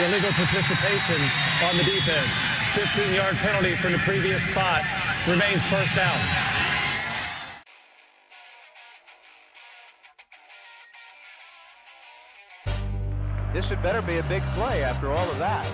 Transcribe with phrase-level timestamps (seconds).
[0.00, 1.20] illegal participation
[1.62, 2.30] on the defense.
[2.74, 4.82] 15-yard penalty from the previous spot
[5.28, 6.18] remains first down.
[13.54, 15.64] This had better be a big play after all of that.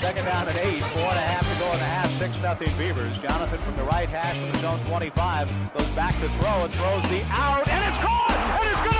[0.00, 2.76] Second down and eight, four and a half to go in the half, six nothing
[2.76, 3.16] Beavers.
[3.18, 7.08] Jonathan from the right hash from the zone 25 goes back to throw and throws
[7.08, 8.99] the out, and it's caught, and it's going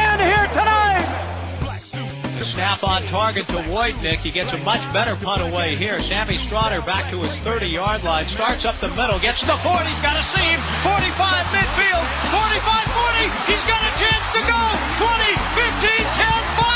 [2.61, 4.19] snap on target to Wojtnik.
[4.19, 5.99] He gets a much better punt away here.
[5.99, 8.27] Sammy Strotter back to his 30-yard line.
[8.35, 9.17] Starts up the middle.
[9.17, 9.89] Gets to the 40.
[9.89, 10.59] He's got a seam.
[10.85, 12.05] 45 midfield.
[12.29, 13.49] 45, 40.
[13.49, 14.61] He's got a chance to go.
[15.01, 16.70] 20, 15, 10, 5.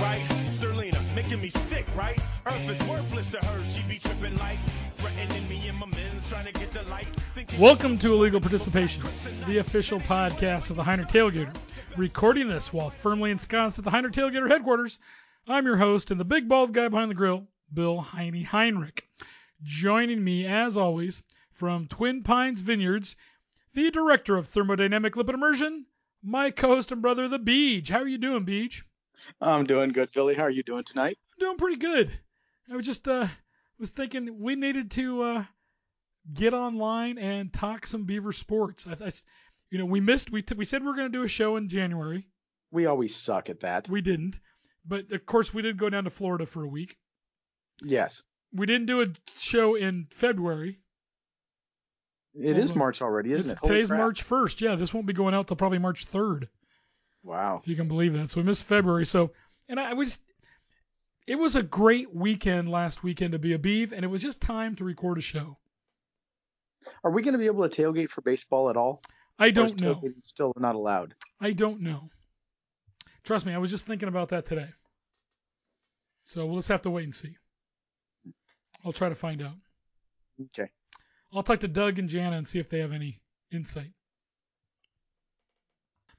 [0.00, 0.22] Right?
[0.50, 2.16] Serlina, making me sick, right?
[2.46, 3.64] Earth is worthless to her.
[3.64, 4.60] She be tripping like
[4.92, 7.08] threatening me and my men's trying to get the light.
[7.58, 9.02] Welcome to Illegal Participation,
[9.48, 11.52] the official podcast of the Heinrich Tailgater.
[11.96, 15.00] Recording this while firmly ensconced at the Heinrich Tailgater headquarters,
[15.48, 19.04] I'm your host and the big bald guy behind the grill, Bill Heine Heinrich.
[19.64, 23.16] Joining me, as always, from Twin Pines Vineyards,
[23.74, 25.86] the director of thermodynamic lipid immersion,
[26.22, 27.88] my co-host and brother, the Beej.
[27.88, 28.82] How are you doing, Beej?
[29.40, 30.34] I'm doing good, Billy.
[30.34, 31.18] How are you doing tonight?
[31.34, 32.10] I'm doing pretty good.
[32.70, 33.26] I was just uh
[33.78, 35.44] was thinking we needed to uh
[36.32, 38.86] get online and talk some Beaver sports.
[38.86, 39.10] I, I
[39.70, 41.56] you know, we missed we t- we said we were going to do a show
[41.56, 42.26] in January.
[42.70, 43.88] We always suck at that.
[43.88, 44.38] We didn't.
[44.86, 46.96] But of course we did go down to Florida for a week.
[47.82, 48.22] Yes.
[48.52, 49.06] We didn't do a
[49.38, 50.78] show in February.
[52.34, 52.78] It Hold is on.
[52.78, 53.58] March already, isn't It's- it?
[53.66, 54.00] Holy today's crap.
[54.00, 54.60] March 1st.
[54.60, 56.48] Yeah, this won't be going out till probably March 3rd,
[57.28, 57.60] Wow.
[57.62, 58.30] if you can believe that.
[58.30, 59.04] So we missed February.
[59.04, 59.32] So
[59.68, 60.22] and I was
[61.26, 64.40] it was a great weekend last weekend to be a Beeve, and it was just
[64.40, 65.58] time to record a show.
[67.04, 69.02] Are we going to be able to tailgate for baseball at all?
[69.38, 70.02] I don't know.
[70.22, 71.14] Still not allowed.
[71.38, 72.08] I don't know.
[73.24, 74.70] Trust me, I was just thinking about that today.
[76.24, 77.36] So we'll just have to wait and see.
[78.84, 79.56] I'll try to find out.
[80.46, 80.70] Okay.
[81.32, 83.20] I'll talk to Doug and Jana and see if they have any
[83.52, 83.92] insight.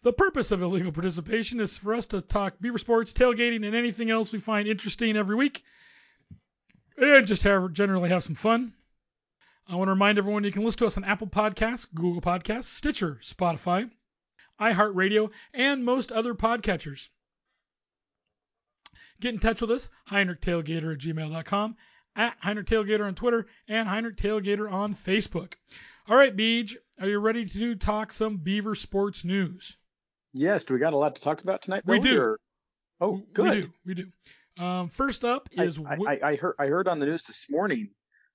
[0.01, 4.09] The purpose of illegal participation is for us to talk beaver sports, tailgating, and anything
[4.09, 5.61] else we find interesting every week,
[6.97, 8.73] and just have generally have some fun.
[9.67, 12.63] I want to remind everyone you can listen to us on Apple Podcasts, Google Podcasts,
[12.63, 13.91] Stitcher, Spotify,
[14.59, 17.09] iHeartRadio, and most other podcatchers.
[19.19, 21.75] Get in touch with us, HeinrichTailgater at gmail.com,
[22.15, 25.55] at Heinrich Tailgater on Twitter, and Heinrich Tailgater on Facebook.
[26.07, 29.77] All right, Beej, are you ready to talk some Beaver sports news?
[30.33, 30.63] Yes.
[30.65, 31.83] Do we got a lot to talk about tonight?
[31.85, 32.21] We do.
[32.21, 32.39] or-
[33.01, 33.61] Oh, We good.
[33.63, 33.73] do.
[33.85, 34.63] We do.
[34.63, 37.91] Um, first up is I, I, I heard I heard on the news this morning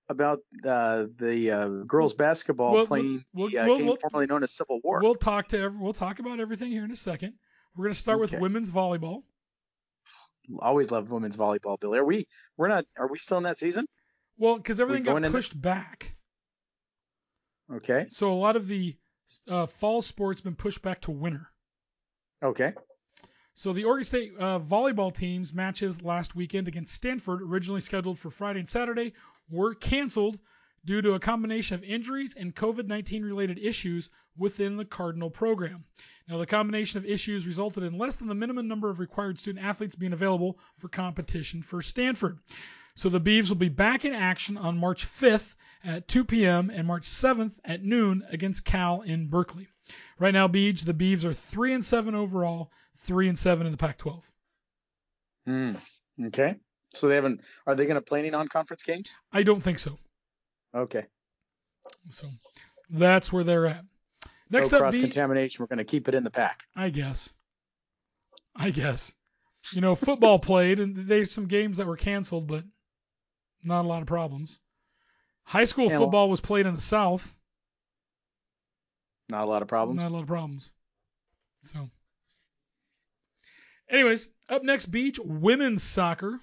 [0.09, 4.43] about uh, the uh, girls basketball Well, playing we'll- the uh, we'll- game formerly known
[4.43, 5.01] as Civil War.
[5.03, 7.35] we'll talk to every, we'll talk about everything here in a second.
[7.77, 9.23] We're going to start with women's volleyball.
[10.61, 11.99] Always love women's volleyball, Billy.
[11.99, 12.27] Are we?
[12.57, 12.85] We're not.
[12.99, 13.87] Are we still in that season?
[14.39, 16.17] Well, because everything got pushed back,
[17.73, 18.07] Okay.
[18.11, 18.97] so a lot of the
[19.49, 21.49] uh, fall sports been pushed back to winter.
[22.43, 22.73] Okay.
[23.55, 28.31] So the Oregon State uh, volleyball team's matches last weekend against Stanford, originally scheduled for
[28.31, 29.13] Friday and Saturday,
[29.49, 30.39] were canceled
[30.85, 35.85] due to a combination of injuries and COVID-19 related issues within the Cardinal program.
[36.29, 39.65] Now, the combination of issues resulted in less than the minimum number of required student
[39.65, 42.39] athletes being available for competition for Stanford.
[42.97, 46.71] So the Beavs will be back in action on March 5th at 2 p.m.
[46.71, 49.69] and March 7th at noon against Cal in Berkeley.
[50.19, 53.79] Right now, Beej, the Beavs are three and seven overall, three and seven in the
[53.79, 54.23] Pac-12.
[55.47, 55.73] Hmm.
[56.27, 56.57] Okay.
[56.91, 57.41] So they haven't.
[57.67, 59.15] Are they going to play any non-conference games?
[59.33, 59.99] I don't think so.
[60.75, 61.05] Okay.
[62.11, 62.27] So
[62.91, 63.85] that's where they're at.
[64.51, 65.63] Next no up, cross contamination.
[65.63, 66.63] We're going to keep it in the pack.
[66.77, 67.33] I guess.
[68.55, 69.13] I guess.
[69.73, 72.65] You know, football played, and there's some games that were canceled, but
[73.65, 74.61] not a lot of problems.
[75.45, 77.35] High school football was played in the South.
[79.31, 80.01] Not a lot of problems.
[80.01, 80.73] Not a lot of problems.
[81.63, 81.91] So,
[83.89, 86.41] anyways, up next, beach women's soccer.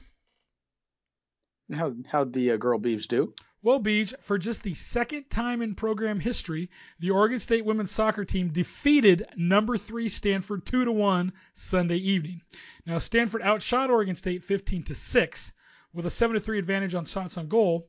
[1.72, 3.34] How how'd the uh, girl Beavs do?
[3.64, 8.26] Well, Beach, for just the second time in program history, the Oregon State women's soccer
[8.26, 12.42] team defeated number three Stanford two to one Sunday evening.
[12.88, 15.54] Now Stanford outshot Oregon State 15 to six
[15.94, 17.88] with a seven to three advantage on shots on goal.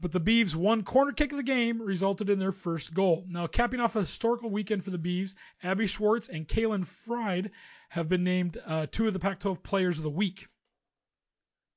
[0.00, 3.26] But the Beavs' one corner kick of the game resulted in their first goal.
[3.28, 7.50] Now, capping off a historical weekend for the Beavs, Abby Schwartz and Kaylin Fried
[7.90, 10.48] have been named uh, two of the Pac-12 Players of the Week.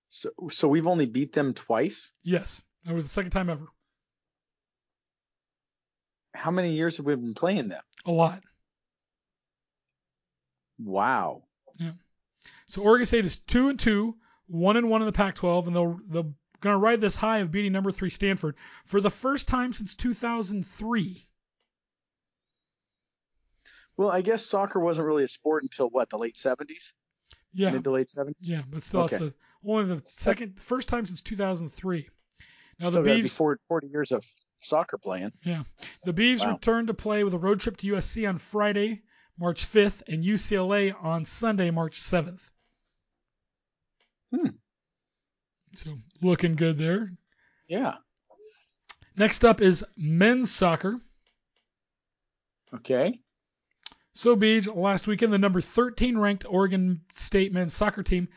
[0.08, 2.14] So so we've only beat them twice.
[2.22, 3.66] Yes, that was the second time ever.
[6.36, 7.82] How many years have we been playing them?
[8.06, 8.42] A lot.
[10.78, 11.44] Wow.
[11.78, 11.92] Yeah.
[12.68, 14.16] So Oregon State is two and two,
[14.46, 16.32] one and one in the Pac-12, and they'll they're
[16.64, 18.56] going to ride this high of beating number three Stanford
[18.86, 21.28] for the first time since 2003.
[23.98, 26.96] Well, I guess soccer wasn't really a sport until what the late seventies,
[27.54, 28.50] Yeah, mid to late seventies.
[28.50, 29.18] yeah, but still, Okay.
[29.18, 29.36] it's the
[29.70, 32.10] only the second first time since 2003.
[32.80, 34.26] Now Still the got to be Beavs, 40, 40 years of
[34.60, 35.32] soccer playing.
[35.44, 35.64] yeah,
[36.06, 36.54] the Beavs Wow.
[36.54, 39.04] return to play with a road trip to USC on Friday,
[39.38, 42.50] March 5th, and UCLA on Sunday, March 7th.
[44.34, 44.48] Hmm.
[45.76, 47.12] So looking good there.
[47.68, 47.96] Yeah.
[49.16, 51.00] Next up is men's soccer.
[52.74, 53.20] Okay.
[54.16, 58.28] So, Beach, last weekend, the number 13 ranked Oregon State men's soccer team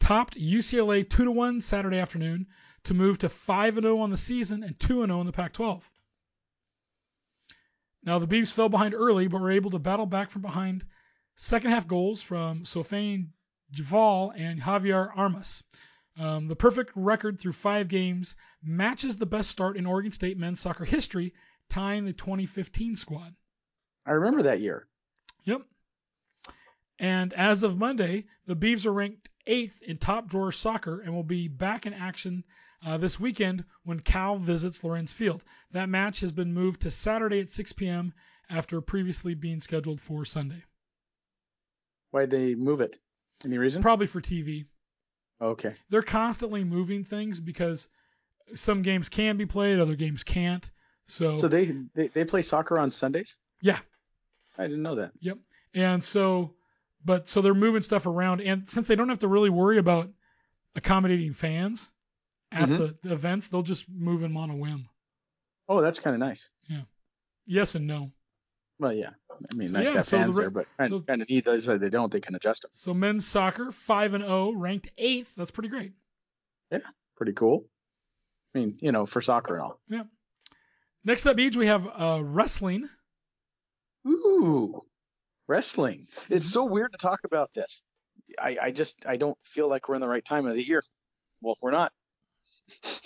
[0.00, 2.46] topped UCLA 2 to 1 Saturday afternoon
[2.84, 5.32] to move to 5 and 0 on the season and 2 and 0 in the
[5.32, 5.88] Pac 12.
[8.02, 10.84] Now, the Beavs fell behind early, but were able to battle back from behind
[11.36, 13.28] second half goals from Sofiane
[13.72, 15.62] Djeffal and Javier Armas.
[16.20, 20.60] Um, the perfect record through five games matches the best start in Oregon State men's
[20.60, 21.32] soccer history,
[21.70, 23.34] tying the 2015 squad.
[24.04, 24.86] I remember that year.
[25.44, 25.62] Yep.
[26.98, 31.22] And as of Monday, the Beavs are ranked eighth in top drawer soccer and will
[31.22, 32.44] be back in action
[32.84, 35.42] uh, this weekend when Cal visits Lorenz Field.
[35.70, 38.12] That match has been moved to Saturday at 6 p.m.
[38.50, 40.64] after previously being scheduled for Sunday.
[42.10, 42.98] Why'd they move it?
[43.42, 43.80] Any reason?
[43.80, 44.66] Probably for TV.
[45.40, 45.72] Okay.
[45.88, 47.88] They're constantly moving things because
[48.54, 50.70] some games can be played, other games can't.
[51.04, 53.36] So, So they, they they play soccer on Sundays?
[53.62, 53.78] yeah,
[54.58, 55.12] I didn't know that.
[55.20, 55.38] Yep.
[55.74, 56.54] And so,
[57.04, 60.10] but so they're moving stuff around, and since they don't have to really worry about
[60.76, 61.90] accommodating fans
[62.52, 62.78] at Mhm.
[62.78, 64.88] the, the events, they'll just move them on a whim.
[65.68, 66.50] Oh, that's kind of nice.
[66.68, 66.82] Yeah.
[67.46, 68.12] Yes and no.
[68.80, 69.10] Well, yeah.
[69.30, 71.22] I mean, So, nice yeah, to have so fans re- there, but kind, so- kind
[71.22, 71.44] of neat.
[71.44, 72.70] Those they don't, they can adjust them.
[72.74, 75.34] So men's soccer, five and zero, ranked eighth.
[75.36, 75.92] That's pretty great.
[76.72, 76.78] Yeah,
[77.16, 77.64] pretty cool.
[78.54, 79.80] I mean, you know, for soccer and all.
[79.88, 80.04] Yeah.
[81.04, 82.88] Next up, Beach, we have uh, wrestling.
[84.06, 84.82] Ooh,
[85.46, 86.08] wrestling.
[86.30, 87.82] It's so weird to talk about this.
[88.38, 90.82] I, I just I don't feel like we're in the right time of the year.
[91.42, 91.92] Well, we're not.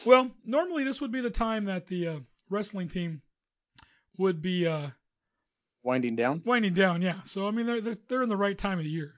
[0.05, 2.19] Well, normally this would be the time that the uh,
[2.50, 3.23] wrestling team
[4.19, 4.88] would be uh,
[5.84, 6.42] Winding down.
[6.44, 7.02] winding down.
[7.02, 7.20] Yeah.
[7.22, 9.14] So I mean, they're they're, they're in the right time of the year.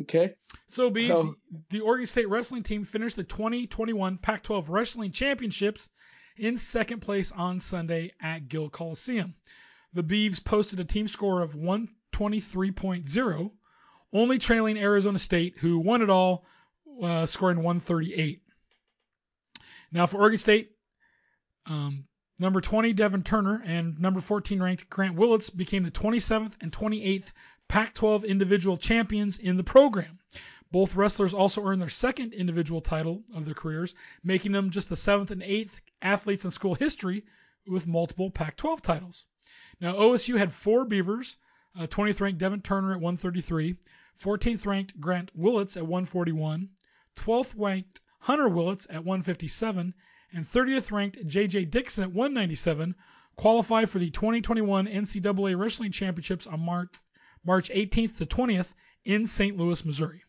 [0.00, 0.34] Okay.
[0.66, 1.36] So, Bees, Um,
[1.68, 5.88] the Oregon State wrestling team finished the 2021 Pac 12 Wrestling Championships
[6.36, 9.34] in second place on Sunday at Gill Coliseum.
[9.92, 13.50] The Beavs posted a team score of 123.0,
[14.14, 16.46] only trailing Arizona State, who won it all,
[17.02, 18.40] uh, scoring 138.
[19.90, 20.70] Now, for Oregon State,
[21.66, 22.06] um,
[22.38, 27.32] number 20, Devan Turner, and number 14 ranked Grant Willits became the 27th and 28th
[27.68, 30.18] Pac 12 individual champions in the program.
[30.70, 34.96] Both wrestlers also earned their second individual title of their careers, making them just the
[34.96, 37.24] seventh and eighth athletes in school history
[37.66, 39.26] with multiple Pac 12 titles.
[39.80, 41.36] Now, OSU had four Beavers
[41.74, 43.76] uh, 20th ranked Devan Turner at 133,
[44.20, 46.68] 14th ranked Grant Willits at 141,
[47.16, 49.94] 12th ranked Hunter Willits at 157,
[50.34, 52.94] and 30th ranked JJ Dixon at 197
[53.36, 56.92] qualify for the 2021 NCAA Wrestling Championships on March,
[57.44, 58.74] March 18th to 20th
[59.04, 59.56] in St.
[59.56, 60.22] Louis, Missouri.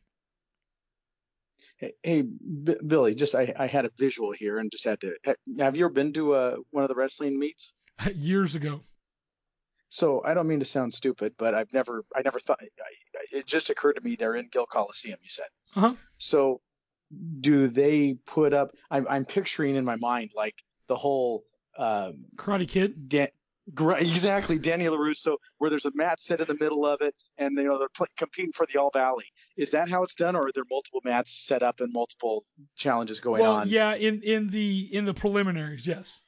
[1.78, 5.16] Hey, hey B- Billy, just I, I had a visual here and just had to.
[5.60, 7.74] Have you ever been to uh, one of the wrestling meets?
[8.16, 8.82] Years ago.
[9.90, 12.60] So I don't mean to sound stupid, but I've never, I never thought.
[12.62, 15.18] I, I- it just occurred to me they're in Gill Coliseum.
[15.22, 15.46] You said.
[15.76, 15.94] Uh-huh.
[16.18, 16.62] So,
[17.40, 18.72] do they put up?
[18.90, 20.56] I'm, I'm picturing in my mind like
[20.88, 21.44] the whole
[21.78, 23.10] um, Karate Kid.
[23.10, 23.28] Dan,
[23.78, 27.64] Exactly, Danny LaRusso, where there's a mat set in the middle of it, and you
[27.64, 29.24] know they're pl- competing for the All Valley.
[29.56, 32.44] Is that how it's done, or are there multiple mats set up and multiple
[32.76, 33.70] challenges going well, on?
[33.70, 36.26] yeah, in in the in the preliminaries, yes.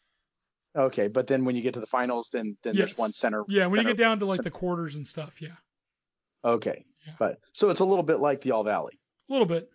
[0.78, 2.90] Okay, but then when you get to the finals, then then Yes.
[2.92, 3.44] there's one center.
[3.50, 5.50] Yeah, when you get down to like center- the quarters and stuff, yeah,
[6.46, 7.14] Okay, Yeah.
[7.20, 8.98] but so it's a little bit like the All Valley.
[9.30, 9.70] a little bit.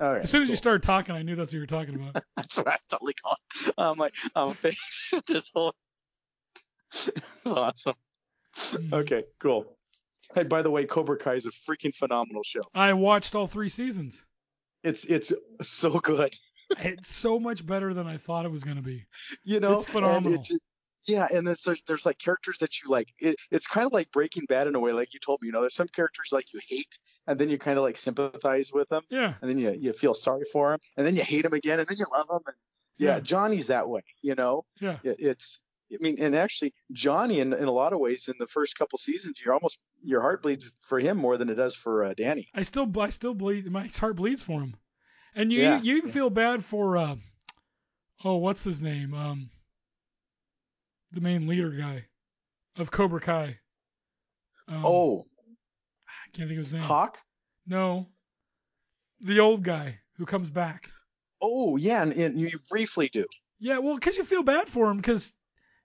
[0.00, 1.96] All right, As soon as you started talking, I knew that's what you were talking
[1.96, 2.22] about.
[2.36, 3.74] That's what I was totally calling.
[3.76, 5.74] I'm like, I'm finished with this whole.
[6.92, 7.94] it's awesome.
[8.56, 8.92] Mm.
[8.92, 9.76] Okay, cool.
[10.34, 12.60] Hey, by the way, Cobra Kai is a freaking phenomenal show.
[12.74, 14.24] I watched all three seasons.
[14.84, 16.32] It's it's so good.
[16.78, 19.06] It's so much better than I thought it was going to be.
[19.42, 20.42] You know, It's phenomenal.
[20.48, 20.60] It,
[21.08, 23.08] yeah, and then there's there's like characters that you like.
[23.18, 25.46] It, it's kind of like Breaking Bad in a way, like you told me.
[25.46, 28.70] You know, there's some characters like you hate, and then you kind of like sympathize
[28.72, 31.42] with them, Yeah, and then you you feel sorry for them, and then you hate
[31.42, 32.42] them again, and then you love them.
[32.46, 32.56] And
[32.98, 33.20] yeah, Yeah.
[33.20, 34.02] Johnny's that way.
[34.22, 35.62] You know, yeah, it, it's.
[35.90, 38.98] I mean, and actually, Johnny, in, in a lot of ways, in the first couple
[38.98, 42.46] seasons, you're almost your heart bleeds for him more than it does for uh, Danny.
[42.54, 43.70] I still I still bleed.
[43.70, 44.74] My heart bleeds for him,
[45.34, 45.80] and you Yeah.
[45.80, 47.16] you even feel bad for uh,
[48.22, 49.48] oh what's his name um
[51.12, 52.04] the main leader guy
[52.76, 53.58] of Cobra Kai.
[54.68, 55.24] Um, Oh,
[56.06, 56.82] I can't think of his name.
[56.82, 57.18] Hawk.
[57.66, 58.08] No,
[59.20, 60.88] the old guy who comes back.
[61.40, 63.26] Oh, yeah, and, and you briefly do.
[63.60, 65.34] Yeah, well, because you feel bad for him because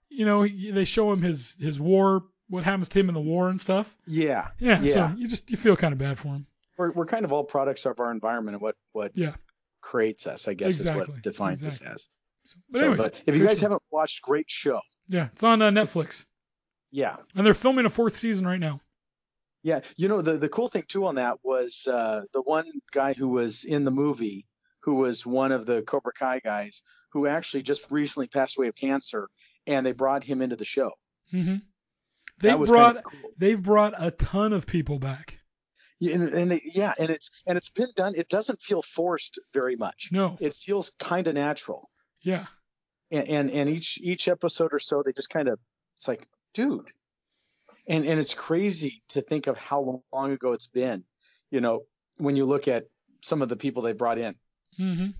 [0.08, 3.20] you know he- they show him his his war, what happens to him in the
[3.20, 3.96] war and stuff.
[4.06, 4.86] Yeah, Yeah, Yeah.
[4.86, 6.46] so you just you feel kind of bad for him.
[6.78, 9.34] we're we're kind of all products of our environment and what what Yeah.
[9.80, 10.48] creates us.
[10.48, 11.88] I guess is what defines exactly.
[11.88, 12.08] us as.
[12.46, 14.80] So, but So, anyways, but if you guys haven't watched, great show.
[15.08, 16.26] Yeah, it's on uh, Netflix,
[16.90, 18.80] Yeah, and they're filming a fourth season right now.
[19.62, 19.80] yeah.
[19.96, 23.28] You know the the cool thing too on that was uh, the one guy who
[23.28, 24.46] was in the movie,
[24.82, 26.82] who was one of the Cobra Kai guys,
[27.12, 29.28] who actually just recently passed away of cancer,
[29.66, 30.90] and they brought him into the show.
[31.30, 31.56] hmm
[32.40, 33.30] They've brought cool.
[33.38, 35.38] they've brought a ton of people back.
[36.00, 38.14] Yeah, and, and they, yeah, and it's and it's been done.
[38.16, 40.08] It doesn't feel forced very much.
[40.10, 41.88] No, It feels kind of natural.
[42.22, 42.46] yeah,
[43.10, 45.60] and, and and each each episode or so they just kind of
[45.96, 46.86] it's like dude.
[47.86, 51.04] And and it's crazy to think of how long ago it's been
[51.50, 51.82] you know
[52.18, 52.86] when you look at
[53.20, 54.34] some of the people they brought in.
[54.76, 55.10] Hmm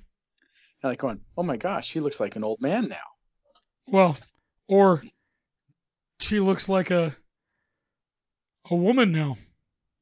[0.85, 2.97] and like going oh my gosh he looks like an old man now.
[3.87, 4.17] Well,
[4.69, 5.03] or
[6.21, 7.17] she looks like a
[8.71, 9.37] a woman now.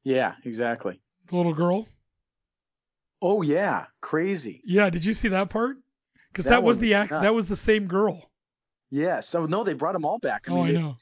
[0.05, 1.01] yeah exactly.
[1.29, 1.89] The little girl.
[3.21, 3.87] oh yeah.
[4.01, 4.61] Crazy.
[4.65, 5.77] Yeah, did you see that part?
[6.33, 7.11] Because That that, was the act.
[7.13, 8.31] That was the same girl.
[8.91, 10.97] yeah so no they brought them all back i oh, mean I know.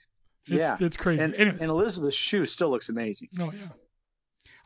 [0.47, 1.23] It's, yeah it's crazy.
[1.23, 3.69] and, Anyways, and elizabeth shue still looks amazing oh yeah.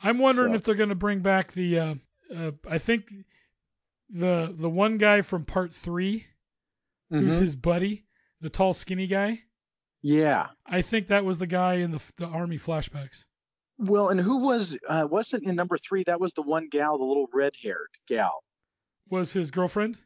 [0.02, 1.78] I'm wondering So- if they're going to bring back the.
[1.78, 1.94] Uh,
[2.34, 3.10] uh, I think
[4.10, 6.26] the the one guy from part three,
[7.10, 7.42] who's Mhm.
[7.42, 8.04] his buddy,
[8.40, 9.42] the tall, skinny guy.
[10.02, 13.24] yeah I think that was the guy in the the army flashbacks.
[13.78, 17.04] well and who was uh wasn't in number three that was the one gal the
[17.04, 18.42] little red haired gal
[19.10, 19.98] Was his girlfriend?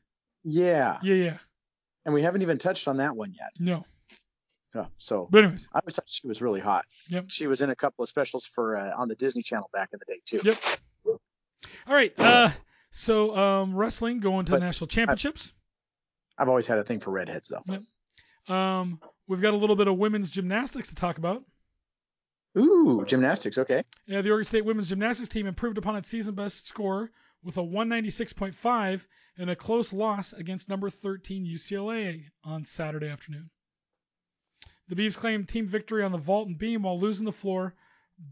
[0.45, 1.37] Yeah Yeah, yeah.
[2.05, 3.85] and we haven't even touched on that one yet No,
[4.75, 6.85] Oh, so but anyways, I always thought she was really hot.
[7.09, 7.25] Yep.
[7.29, 9.99] She was in a couple of specials for uh, on the Disney Channel back in
[9.99, 10.41] the day too.
[10.45, 11.19] Yep.
[11.87, 12.13] All right.
[12.19, 12.51] Uh,
[12.91, 15.55] so um, wrestling going to But the national championships.
[16.37, 17.63] I've always had a thing for redheads though.
[17.67, 18.55] Yep.
[18.55, 21.43] Um, we've got a little bit of women's gymnastics to talk about.
[22.59, 23.57] Ooh, gymnastics.
[23.59, 23.85] Okay.
[24.07, 27.11] Yeah, the Oregon State women's gymnastics team improved upon its season best score
[27.43, 33.51] with a 196.5 and a close loss against number 13 UCLA on Saturday afternoon.
[34.89, 37.75] The Beavs claimed team victory on the vault and beam while losing the floor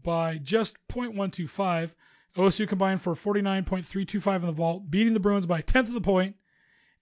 [0.03, 1.95] by just .125.
[2.35, 6.01] OSU combined for 49.325 in the vault, beating the Bruins by a tenth of the
[6.01, 6.35] point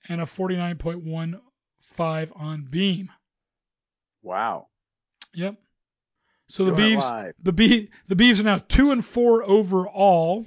[0.08, 3.12] and a 49.15 on beam.
[4.22, 4.68] Wow.
[5.34, 5.56] Yep.
[6.48, 10.46] So the Doing Beavs, the Bee, the Beavs are now two and four overall.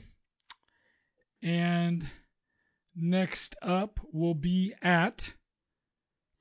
[1.43, 2.05] And
[2.97, 5.33] next up will be at,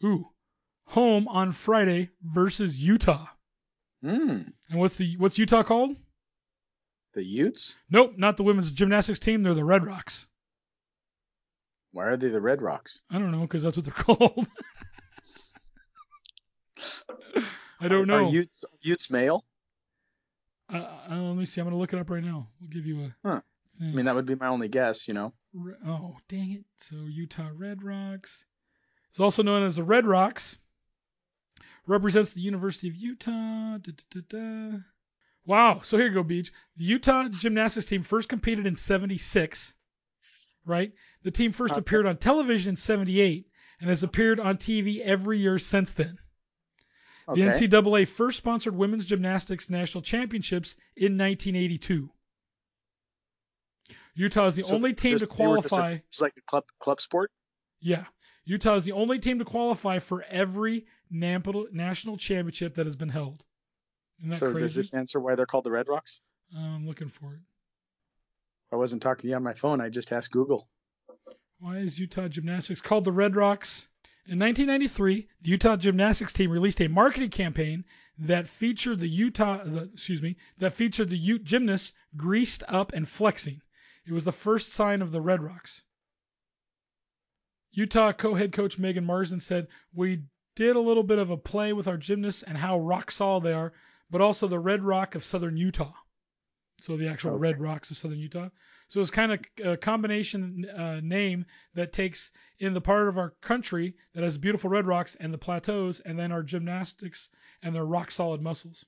[0.04, 0.28] ooh,
[0.86, 3.28] home on Friday versus Utah.
[4.02, 4.42] Hmm.
[4.70, 5.96] And what's the what's Utah called?
[7.14, 7.76] The Utes.
[7.90, 9.44] Nope, not the women's gymnastics team.
[9.44, 10.28] They're the Red Rocks.
[11.92, 13.02] Why are they the Red Rocks?
[13.10, 14.48] I don't know because that's what they're called.
[17.80, 18.26] I don't know.
[18.26, 18.30] Are.
[18.30, 19.44] Utes Utes male?
[20.72, 20.78] uh,
[21.10, 21.62] uh, let me see.
[21.62, 22.50] I'm gonna look it up right now.
[22.60, 23.16] We'll give you a.
[23.28, 23.42] Huh.
[23.80, 25.08] I mean, that would be my only guess.
[25.08, 25.34] You know.
[25.86, 26.66] Oh, dang it.
[26.78, 28.46] So Utah Red Rocks.
[29.10, 30.58] It's also known as the Red Rocks.
[31.86, 33.78] Represents the University of Utah.
[33.78, 34.78] Da, da, da, da.
[35.46, 35.80] Wow.
[35.82, 36.52] So here you go, Beach.
[36.76, 39.74] The Utah gymnastics team first competed in 76,
[40.66, 40.92] right?
[41.24, 41.80] The team first Okay.
[41.80, 43.48] appeared on television in 78
[43.80, 46.18] and has appeared on TV every year since then.
[47.30, 47.42] Okay.
[47.42, 52.12] The NCAA first sponsored women's gymnastics national championships in 1982.
[54.18, 55.92] Utah is the So only team to just- they were just a- qualify.
[56.10, 57.32] It's like a club club sport.
[57.80, 58.06] Yeah.
[58.46, 63.10] Utah is the only team to qualify for every national national championship that has been
[63.10, 63.44] held.
[64.32, 64.60] So crazy?
[64.60, 66.22] does this answer why they're called the Red Rocks?
[66.56, 67.42] Uh, I'm looking for it.
[68.72, 69.80] I wasn't talking to you on my phone.
[69.82, 70.68] I just asked Google.
[71.60, 73.88] Why is Utah Gymnastics called the Red Rocks?
[74.26, 77.86] In 1993, the Utah Gymnastics team released a marketing campaign
[78.20, 83.08] that featured the Utah, the, excuse me, that featured the Ute gymnasts greased up and
[83.08, 83.62] flexing.
[84.08, 85.82] It was the first sign of the Red Rocks.
[87.72, 90.24] Utah co-head coach Megan Marsden said, "We
[90.56, 93.52] did a little bit of a play with our gymnasts and how rock solid they
[93.52, 93.74] are,
[94.10, 95.94] but also the Red Rock of Southern Utah."
[96.80, 97.40] So the actual Okay.
[97.40, 98.50] Red Rocks of Southern Utah.
[98.88, 103.32] So it's kind of a combination uh, name that takes in the part of our
[103.42, 107.30] country that has beautiful red rocks and the plateaus, and then our gymnastics
[107.62, 108.86] and their rock solid muscles.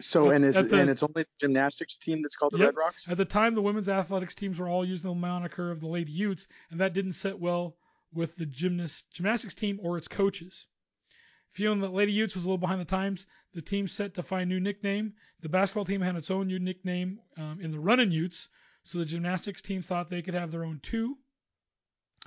[0.00, 2.66] So and is the- and it's only the gymnastics team that's called the Yep.
[2.68, 3.08] Red Rocks.
[3.08, 6.12] At the time, the women's athletics teams were all using the moniker of the Lady
[6.12, 7.76] Utes, and that didn't sit well
[8.12, 10.66] with the gymnast gymnastics team or its coaches.
[11.52, 14.50] Feeling that Lady Utes was a little behind the times, the team set to find
[14.50, 15.14] a new nickname.
[15.40, 18.48] The basketball team had its own new nickname um, in the Runnin' Utes,
[18.84, 21.18] so the gymnastics team thought they could have their own too.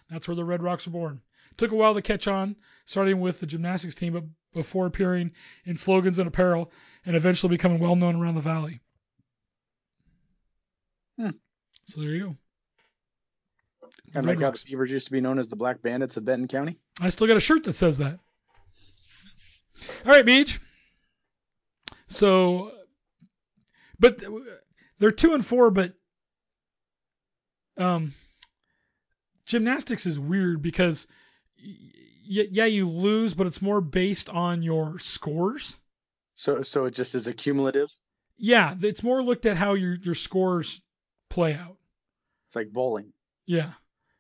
[0.10, 1.22] That's where the Red Rocks were born.
[1.58, 5.32] Took a while to catch on, starting with the gymnastics team, but before appearing
[5.66, 6.72] in slogans and apparel,
[7.06, 8.82] and eventually becoming well known around the valley.
[11.20, 11.32] Hmm.
[11.86, 12.36] So there you go.
[14.12, 16.18] The And Red like how the Beavers used to be known as the Black Bandits
[16.18, 16.78] of Benton County.
[17.00, 18.20] I still got a shirt that says that.
[20.06, 20.60] All right, Beach.
[22.08, 22.72] So,
[24.00, 24.24] but
[25.00, 25.94] they're two and four, but
[27.78, 28.14] um,
[29.46, 31.08] gymnastics is weird because
[31.58, 31.76] y-
[32.26, 35.78] yeah, you lose, but it's more based on your scores.
[36.36, 37.90] So so it just is a cumulative.
[38.38, 40.82] Yeah, it's more looked at how your your scores
[41.30, 41.78] play out.
[42.48, 43.14] It's like bowling.
[43.46, 43.74] Yeah.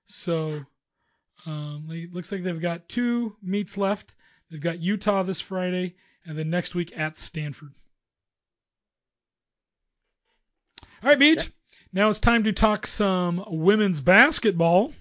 [0.05, 0.61] So
[1.45, 4.15] um, it looks like they've got two meets left.
[4.49, 5.95] They've got Utah this Friday,
[6.25, 7.73] and then next week at Stanford.
[11.01, 11.51] All right, Beach.
[11.91, 14.93] Now it's time to talk some women's basketball.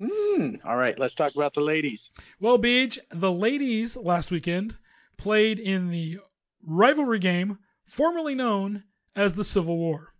[0.00, 2.12] Mm, all right, let's talk about the ladies.
[2.40, 4.76] Well, Beach, the ladies last weekend
[5.16, 6.18] played in the
[6.62, 8.84] rivalry game formerly known
[9.16, 10.12] as the Civil War.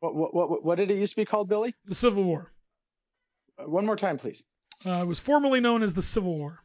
[0.00, 1.74] What what what, what did it used to be called, Billy?
[1.86, 2.52] The Civil War.
[3.58, 4.44] Uh, One more time, please.
[4.86, 6.60] Uh, it was formerly known as the Civil War.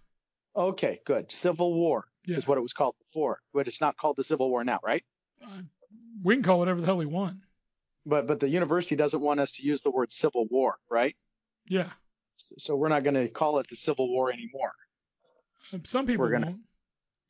[0.56, 1.32] Okay, good.
[1.32, 2.38] Civil War Yeah.
[2.38, 5.04] is what it was called before, but it's not called the Civil War now, right?
[5.44, 5.62] Uh,
[6.24, 7.38] we can call it whatever the hell we want.
[8.06, 11.16] But but the university doesn't want us to use the word Civil War, right?
[11.68, 11.90] Yeah.
[12.39, 14.71] So we're not going to call it the Civil War anymore.
[15.84, 16.62] Some people We're gonna- won't.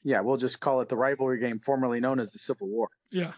[0.02, 2.88] Yeah, we'll just call it the rivalry game formerly known as the Civil War.
[3.12, 3.34] Yeah.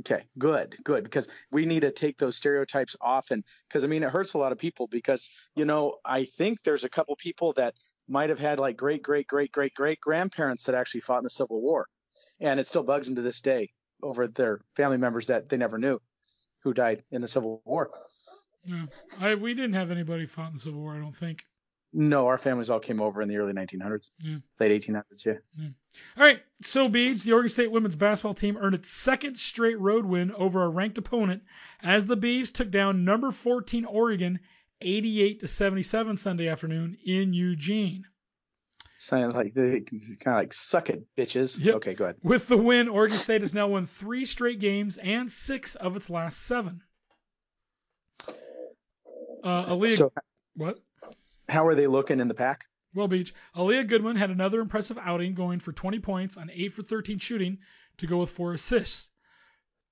[0.00, 4.02] Okay, good, good, because we need to take those stereotypes off, and because I mean
[4.02, 7.52] it hurts a lot of people because you know I think there's a couple people
[7.52, 7.74] that
[8.08, 11.30] might have had like great great great great great grandparents that actually fought in the
[11.30, 11.86] Civil War,
[12.40, 13.70] and it still bugs them to this day
[14.02, 16.00] over their family members that they never knew
[16.64, 17.90] who died in the Civil War.
[18.66, 18.86] Yeah.
[19.20, 21.44] I we didn't have anybody fought in the Civil War, I don't think.
[21.96, 24.38] No, our families all came over in the early 1900s, Yeah.
[24.58, 25.24] late 1800s.
[25.24, 25.34] Yeah.
[26.16, 26.40] All right.
[26.62, 30.64] So Beads, the Oregon State women's basketball team earned its second straight road win over
[30.64, 31.44] a ranked opponent
[31.82, 34.40] as the Bees took down number 14 Oregon
[34.80, 38.04] 88 to 77 Sunday afternoon in Eugene.
[38.98, 41.58] Sounds like they kind of like suck it, bitches.
[41.62, 41.74] Yep.
[41.76, 42.16] Okay, go ahead.
[42.22, 46.10] With the win, Oregon State has now won three straight games and six of its
[46.10, 46.80] last seven.
[49.44, 50.12] Uh, Aleah, So,
[50.56, 50.76] what?
[51.48, 52.66] how are they looking in the pack?
[52.94, 53.34] Well, Beach.
[53.54, 57.58] Aleah Goodman had another impressive outing, going for 20 points on 8 for 13 shooting
[57.98, 59.10] to go with four assists.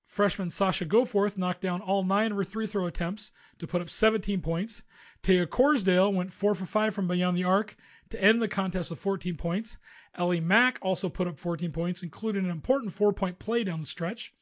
[0.05, 3.89] Freshman Sasha Goforth knocked down all nine of her three throw attempts to put up
[3.89, 4.83] 17 points.
[5.23, 7.75] Taya Corosdale went 4 for 5 from beyond the arc
[8.09, 9.77] to end the contest with 14 points.
[10.15, 13.85] Ellie Mack also put up 14 points, including an important four point play down the
[13.87, 14.33] stretch.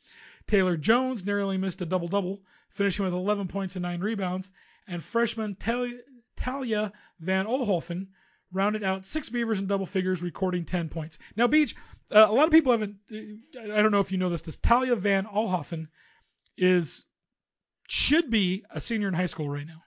[0.47, 4.52] Taylor Jones narrowly missed a double double, finishing with 11 points and 9 rebounds.
[4.88, 6.00] And freshman Tal-
[6.36, 8.08] Talia Van Oelhoffen
[8.52, 11.20] rounded out six Beavers in double figures, recording 10 points.
[11.36, 11.76] Now, Beach,
[12.12, 14.96] uh, a lot of people haven't, I don't know if you know this, this Talia
[14.96, 15.88] Van Oelhoffen
[16.58, 17.06] is,
[17.88, 19.82] should be a senior in high school right now.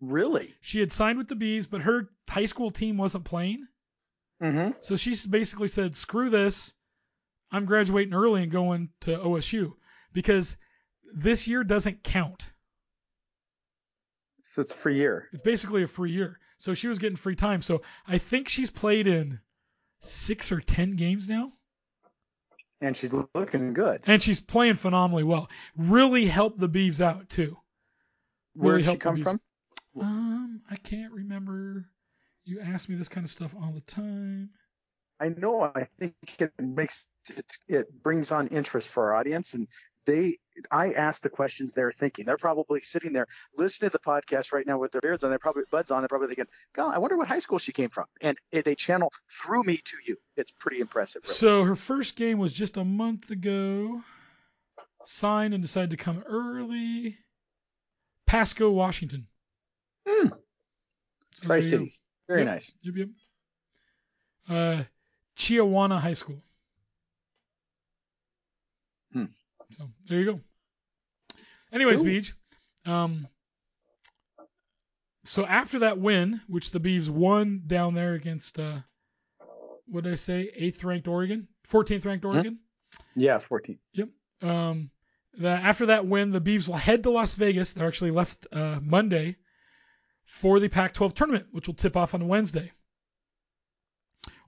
[0.00, 0.54] Really?
[0.60, 3.66] She had signed with the Bees, but her high school team wasn't playing.
[4.42, 4.72] Mm-hmm.
[4.80, 6.74] So she basically said, screw this.
[7.50, 9.72] I'm graduating early and going to OSU
[10.12, 10.56] because
[11.14, 12.50] this year doesn't count.
[14.54, 15.28] So it's a free year.
[15.32, 16.38] It's basically a free year.
[16.58, 17.60] So she was getting free time.
[17.60, 19.40] So I think she's played in
[19.98, 21.50] six or ten games now,
[22.80, 24.02] And she's looking good.
[24.06, 25.50] and she's playing phenomenally well.
[25.76, 27.56] Really helped the Beavs out too.
[28.54, 29.40] Where Really did she come from?
[30.00, 31.86] Um, I can't remember.
[32.44, 34.50] You ask me this kind of stuff all the time.
[35.18, 35.62] I know.
[35.62, 39.66] I think it makes it it brings on interest for our audience, and
[40.06, 40.38] they.
[40.70, 42.26] I ask the questions they're thinking.
[42.26, 45.30] They're probably sitting there listening to the podcast right now with their beards on.
[45.30, 46.00] They're probably buds on.
[46.02, 49.10] They're probably thinking, "God, I wonder what high school she came from." And they channel
[49.28, 50.16] through me to you.
[50.36, 51.22] It's pretty impressive.
[51.24, 51.34] Really.
[51.34, 54.02] So her first game was just a month ago.
[55.06, 57.18] Signed and decided to come early.
[58.26, 59.26] Pasco, Washington.
[60.08, 60.28] Hmm.
[60.28, 60.36] So
[61.42, 61.68] Tri there you go.
[61.78, 62.02] Cities.
[62.26, 62.46] Very Yep.
[62.48, 62.74] nice.
[62.82, 63.08] Yep, yep.
[64.48, 64.84] Uh,
[65.36, 66.42] Chiawana High School.
[69.12, 69.26] Hmm.
[69.76, 70.40] So there you go.
[71.72, 72.06] Anyways, Cool.
[72.06, 72.34] Beach.
[72.86, 73.26] Um,
[75.24, 78.78] so after that win, which the Beavs won down there against, uh,
[79.86, 82.58] what did I say, eighth ranked Oregon, 14th ranked Oregon.
[83.16, 83.78] Yeah, 14.
[84.42, 84.90] Um,
[85.38, 87.72] that after that win, the Beavs will head to Las Vegas.
[87.72, 89.36] They're actually left uh, Monday
[90.26, 92.70] for the Pac-12 tournament, which will tip off on Wednesday.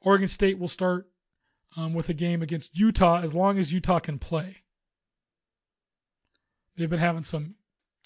[0.00, 1.08] Oregon State will start
[1.76, 4.56] um, with a game against Utah as long as Utah can play.
[6.76, 7.54] They've been having some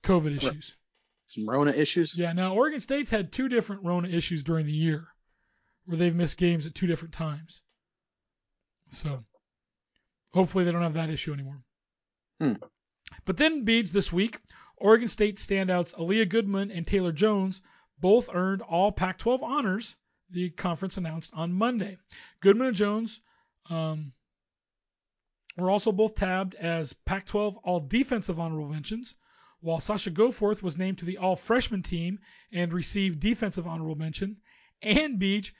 [0.02, 0.76] COVID issues.
[1.26, 2.14] Some Rona issues.
[2.16, 5.06] Yeah, now Oregon State's had two different Rona issues during the year
[5.84, 7.62] where they've missed games at two different times.
[8.88, 9.24] So
[10.32, 11.62] hopefully they don't have that issue anymore.
[12.40, 12.54] Hmm.
[13.24, 14.38] But then Beads this week,
[14.76, 17.60] Oregon State standouts Aleah Goodman and Taylor Jones
[17.98, 19.96] both earned all Pac 12 honors,
[20.30, 21.98] the conference announced on Monday.
[22.40, 23.20] Goodman and Jones
[23.68, 24.12] um,
[25.60, 29.14] were also both tabbed as Pac 12 all defensive honorable mentions,
[29.60, 32.18] while Sasha Goforth was named to the all freshman team
[32.52, 34.38] and received defensive honorable mention,
[34.82, 35.54] and Beach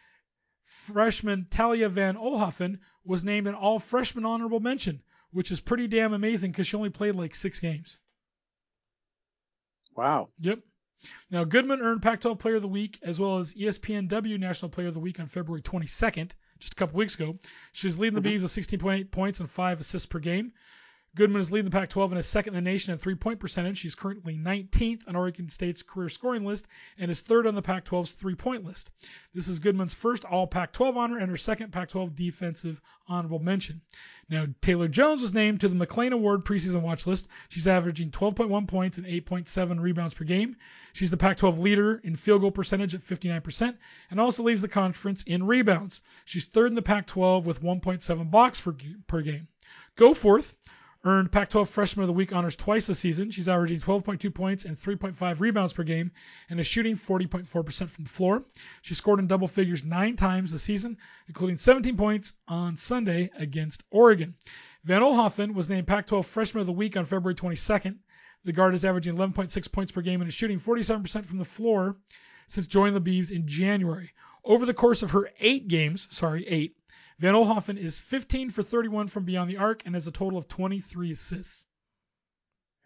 [0.64, 6.12] freshman Talia Van Oelhoffen was named an all freshman honorable mention, which is pretty damn
[6.12, 7.98] amazing because she only played like six games.
[9.96, 10.30] Wow.
[10.38, 10.60] Yep.
[11.30, 14.88] Now, Goodman earned Pac 12 Player of the Week as well as ESPNW National Player
[14.88, 17.36] of the Week on February 22nd, just a couple weeks ago.
[17.72, 18.34] She's leading the mm-hmm.
[18.34, 20.52] Bees with 16.8 points and 5 assists per game.
[21.16, 23.40] Goodman is leading the Pac 12 and is second in the nation in three point
[23.40, 23.78] percentage.
[23.78, 26.68] She's currently 19th on Oregon State's career scoring list
[26.98, 28.92] and is third on the Pac 12's three point list.
[29.34, 33.40] This is Goodman's first all Pac 12 honor and her second Pac 12 defensive honorable
[33.40, 33.80] mention.
[34.28, 37.28] Now, Taylor Jones was named to the McLean Award preseason watch list.
[37.48, 40.54] She's averaging 12.1 points and 8.7 rebounds per game.
[40.92, 43.76] She's the Pac 12 leader in field goal percentage at 59%
[44.12, 46.02] and also leads the conference in rebounds.
[46.24, 49.48] She's third in the Pac 12 with 1.7 blocks per game.
[49.96, 50.54] Goforth
[51.04, 53.30] earned Pac 12 Freshman of the Week honors twice this season.
[53.30, 56.10] She's averaging 12.2 points and 3.5 rebounds per game
[56.48, 58.44] and is shooting 40.4% from the floor.
[58.82, 63.84] She scored in double figures nine times this season, including 17 points on Sunday against
[63.90, 64.34] Oregon.
[64.84, 67.96] Van Oelhoffen was named Pac 12 Freshman of the Week on February 22nd.
[68.44, 71.96] The guard is averaging 11.6 points per game and is shooting 47% from the floor
[72.46, 74.12] since joining the Bees in January.
[74.44, 76.76] Over the course of her eight games, sorry, eight,
[77.20, 80.48] Van Oelhoffen is 15 for 31 from beyond the arc and has a total of
[80.48, 81.66] 23 assists.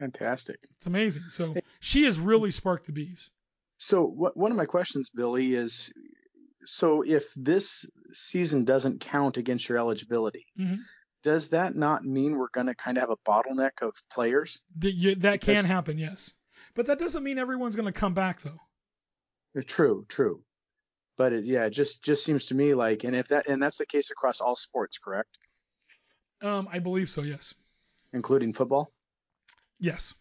[0.01, 0.59] Fantastic.
[0.77, 1.23] It's amazing.
[1.31, 3.31] So she has really sparked the Bees.
[3.79, 5.92] So what, one of my questions, Billy, is
[6.64, 10.79] so if this season doesn't count against your eligibility, Mhm.
[11.23, 14.61] does that not mean we're going to kind of have a bottleneck of players?
[14.79, 16.35] That, you, that can happen, yes.
[16.75, 18.59] But that doesn't mean everyone's going to come back, though.
[19.66, 20.42] True, true.
[21.16, 23.79] But it, yeah, it just just seems to me like, and if that and that's
[23.79, 25.38] the case across all sports, correct,
[26.42, 27.55] Um, I believe so, yes.
[28.12, 28.92] including football.
[29.79, 30.14] Yes.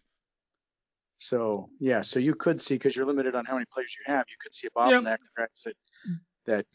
[1.18, 4.26] So yeah, so you could see because you're limited on how many players you have,
[4.28, 5.74] you could see a bottleneck right, that
[6.44, 6.66] that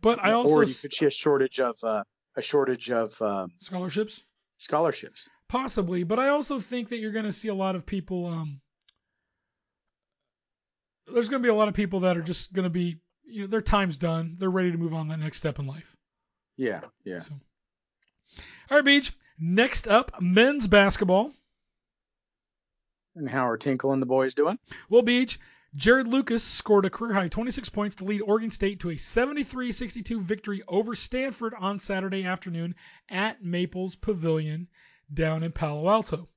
[0.00, 2.02] But I also or you could see a shortage of uh,
[2.36, 4.24] a shortage of um, scholarships
[4.58, 5.28] scholarships.
[5.48, 8.60] possibly, but I also think that you're going to see a lot of people um
[11.12, 13.42] there's going to be a lot of people that are just going to be you
[13.42, 14.36] know their time's done.
[14.38, 15.96] They're ready to move on to the next step in life.
[16.56, 17.18] Yeah, yeah.
[17.18, 17.34] So.
[18.70, 19.12] All right, Beach.
[19.38, 21.32] Next up, men's basketball.
[23.14, 24.58] And how are Tinkle and the boys doing?
[24.90, 25.38] Well, Beach,
[25.76, 29.72] Jarod Lucas scored a career high 26 points to lead Oregon State to a 73
[29.72, 32.74] 62 victory over Stanford on Saturday afternoon
[33.10, 34.68] at Maples Pavilion
[35.12, 36.28] down in Palo Alto.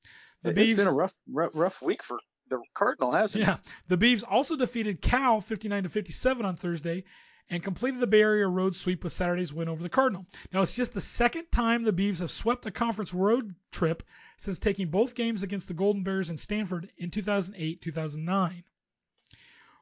[0.44, 2.18] The It- it's Beavs, been a rough, rough, rough week for
[2.50, 3.58] the Cardinal, hasn't yeah,
[3.88, 7.04] the Beavs also defeated Cal 59 to 57 on Thursday
[7.50, 10.26] and completed the Bay Area road sweep with Saturday's win over the Cardinal.
[10.54, 14.04] Now, it's just the second time the Beavs have swept a conference road trip
[14.38, 18.64] since taking both games against the Golden Bears and Stanford in 2008 2009.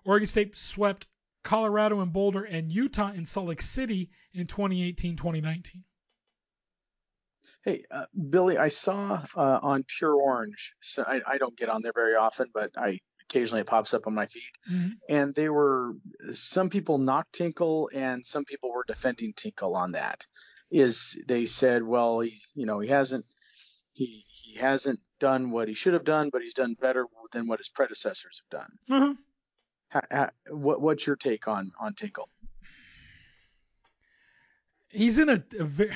[0.06, 1.08] Oregon State swept
[1.48, 5.84] Colorado in Boulder, and Utah in Salt Lake City in 2018-2019.
[7.68, 10.74] Hey, uh, Billy, I saw uh, on Pure Orange.
[10.80, 14.08] So I, I don't get on there very often, but I occasionally it pops up
[14.08, 14.50] on my feed.
[14.72, 14.92] Mhm.
[15.10, 15.92] And they were
[16.32, 20.26] some people knocked Tinkle, and some people were defending Tinkle on that.
[20.72, 23.26] Is they said, well, he, you know, he hasn't
[23.92, 27.60] he he hasn't done what he should have done, but he's done better than what
[27.60, 29.18] his predecessors have done.
[29.92, 32.30] Ha, ha, what what's your take on on Tinkle?
[34.90, 35.92] He's in a, a ve-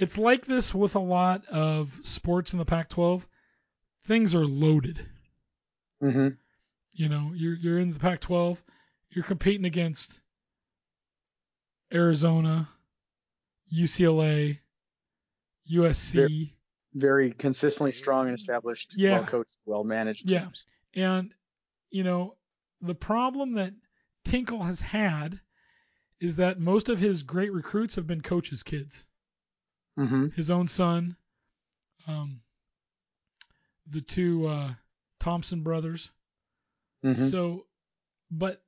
[0.00, 3.26] It's like this with a lot of sports in the Pac-12.
[4.04, 5.06] Things are loaded.
[6.02, 6.28] Mm-hmm.
[6.92, 8.60] You know, you're you're in the Pac-12.
[9.10, 10.20] You're competing against
[11.92, 12.68] Arizona,
[13.72, 14.58] UCLA,
[15.70, 16.52] USC,
[16.94, 19.18] Very consistently strong and established, Yeah.
[19.20, 20.40] well coached, well managed Yeah.
[20.44, 20.66] teams.
[20.94, 21.32] and
[21.90, 22.36] you know
[22.80, 23.74] the problem that
[24.24, 25.40] Tinkle has had
[26.20, 29.06] is that most of his great recruits have been coaches' kids.
[30.00, 30.28] Mm-hmm.
[30.34, 31.14] His own son,
[32.06, 32.40] um,
[33.86, 34.70] the two uh,
[35.18, 36.10] Thompson brothers.
[37.04, 37.22] Mm-hmm.
[37.24, 37.66] So,
[38.30, 38.62] but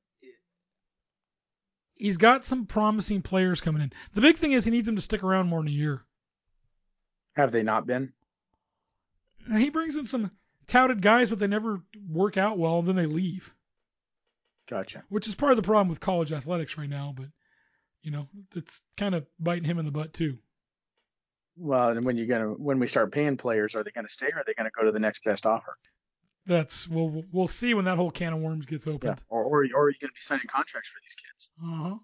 [1.95, 3.93] he's got some promising players coming in.
[4.13, 6.03] The big thing is he needs them to stick around more than a year.
[7.35, 8.13] Have they not been?
[9.57, 10.31] He brings in some
[10.67, 13.55] touted guys, but they never work out well, and then they leave,
[14.69, 15.03] Gotcha.
[15.09, 17.15] which is part of the problem with college athletics right now.
[17.17, 17.29] But
[18.03, 20.39] you know, it's kind of biting him in the butt too.
[21.57, 24.39] Well, and when you gonna when we start paying players, are they gonna stay or
[24.39, 25.77] are they gonna go to the next best offer?
[26.47, 28.93] That's we'll we'll see when that whole can of worms gets Yeah.
[28.95, 29.23] opened.
[29.29, 31.51] Or or, or are you gonna be signing contracts for these kids?
[31.63, 31.97] Uh-huh.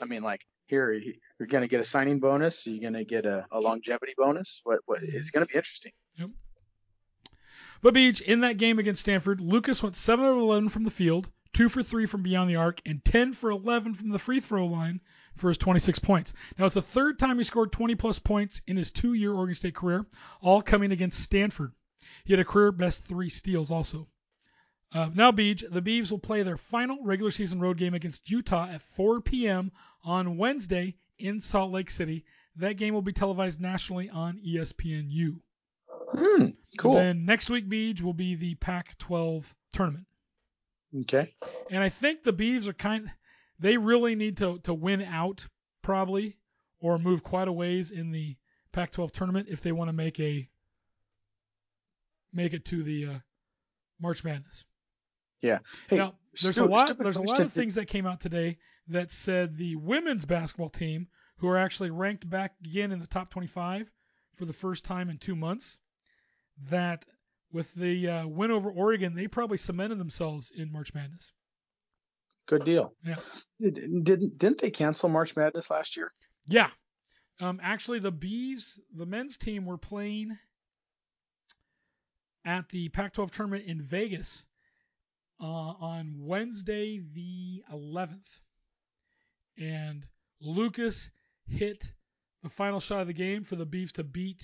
[0.00, 2.66] I mean, like here you- you're gonna get a signing bonus.
[2.66, 4.60] You're gonna get a, a longevity bonus.
[4.64, 5.92] What what it's gonna be interesting.
[6.16, 6.30] Yep.
[7.82, 11.30] But Beach, in that game against Stanford, Lucas went 7 of 11 from the field,
[11.52, 14.66] 2 for 3 from beyond the arc, and 10 for 11 from the free throw
[14.66, 15.00] line
[15.38, 16.34] for his 26 points.
[16.58, 19.54] Now, it's the third time he scored 20 plus points in his two year Oregon
[19.54, 20.06] State career,
[20.40, 21.72] all coming against Stanford.
[22.24, 24.08] He had a career best three steals also.
[24.92, 28.68] Uh, now, Beach, the Beavs will play their final regular season road game against Utah
[28.70, 29.70] at 4 p.m.
[30.02, 32.24] on Wednesday in Salt Lake City.
[32.56, 35.40] That game will be televised nationally on ESPNU.
[36.10, 36.46] Hmm.
[36.78, 36.94] Cool.
[36.94, 40.06] Then next week, Beach, will be the Pac-12 tournament.
[41.02, 41.30] okay.
[41.70, 43.12] And I think the Beavs are kind
[43.58, 45.46] they really need to to win out
[45.82, 46.36] probably
[46.80, 48.36] or move quite a ways in the
[48.72, 50.48] Pac-12 tournament if they want to make a
[52.32, 53.18] make it to the uh,
[54.00, 54.64] March Madness.
[55.40, 55.58] Yeah.
[55.88, 58.58] Hey, now, there's stu- a lot there's a lot of things that came out today
[58.88, 63.30] that said the women's basketball team who are actually ranked back again in the top
[63.30, 63.90] 25
[64.36, 65.78] for the first time in 2 months
[66.68, 67.04] that
[67.52, 71.32] with the uh, win over Oregon, they probably cemented themselves in March Madness.
[72.48, 72.94] Good deal.
[73.04, 73.16] Yeah.
[73.60, 76.12] Did- Didn't didn't they cancel March Madness last year?
[76.46, 76.70] Yeah.
[77.40, 80.36] Um, actually, the Bees, the men's team, were playing
[82.44, 84.46] at the Pac-12 tournament in Vegas
[85.40, 88.40] uh, on Wednesday the 11th,
[89.58, 90.06] and
[90.40, 91.10] Lucas
[91.46, 91.92] hit
[92.42, 94.42] the final shot of the game for the Beavs to beat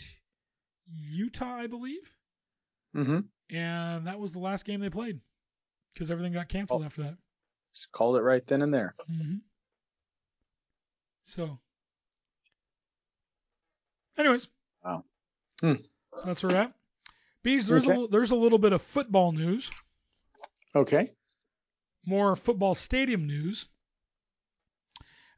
[0.87, 2.15] Utah, I believe,
[2.95, 3.21] Mm-hmm.
[3.57, 5.19] and that was the last game they played
[5.93, 6.87] because everything got canceled Oh.
[6.87, 7.17] after that.
[7.75, 8.95] Just called it right then and there.
[9.07, 9.37] hmm
[11.25, 11.59] So,
[14.19, 14.47] anyways,
[14.85, 15.05] Wow.
[15.61, 15.75] Hmm.
[16.19, 16.73] so that's a we're.
[17.43, 18.05] Bees, there's Okay.
[18.05, 19.71] a there's a little bit of football news,
[20.75, 21.11] Okay.
[22.05, 23.67] more football stadium news.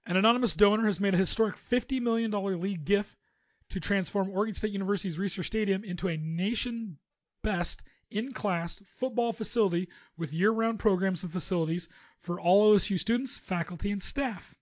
[0.07, 3.16] An anonymous donor has made a historic $50 million league gift
[3.70, 6.99] to transform Oregon State University's Reser Stadium into a nation
[7.42, 11.88] best in class football facility with year round programs and facilities
[12.19, 14.55] for all OSU students, faculty, and staff.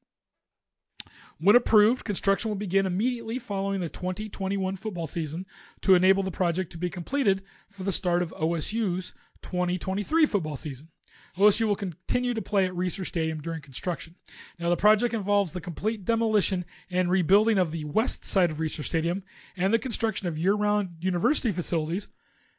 [1.38, 5.46] When approved, construction will begin immediately following the 2021 football season
[5.82, 10.88] to enable the project to be completed for the start of OSU's 2023 football season.
[11.36, 14.14] OSU will continue to play at Reser Stadium during construction.
[14.58, 18.84] Now, the project involves the complete demolition and rebuilding of the west side of Reser
[18.84, 19.24] Stadium
[19.56, 22.06] and the construction of year round university facilities,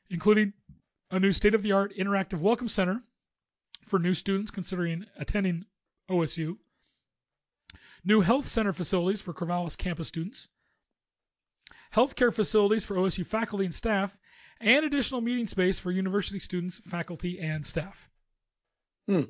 [0.10, 0.52] including
[1.12, 3.02] a new state of the art interactive welcome center
[3.86, 5.66] for new students considering attending
[6.10, 6.58] OSU,
[8.04, 10.48] new health center facilities for Corvallis campus students,
[11.94, 14.18] healthcare facilities for OSU faculty and staff,
[14.60, 18.10] and additional meeting space for university students, faculty, and staff.
[19.08, 19.24] Hmm.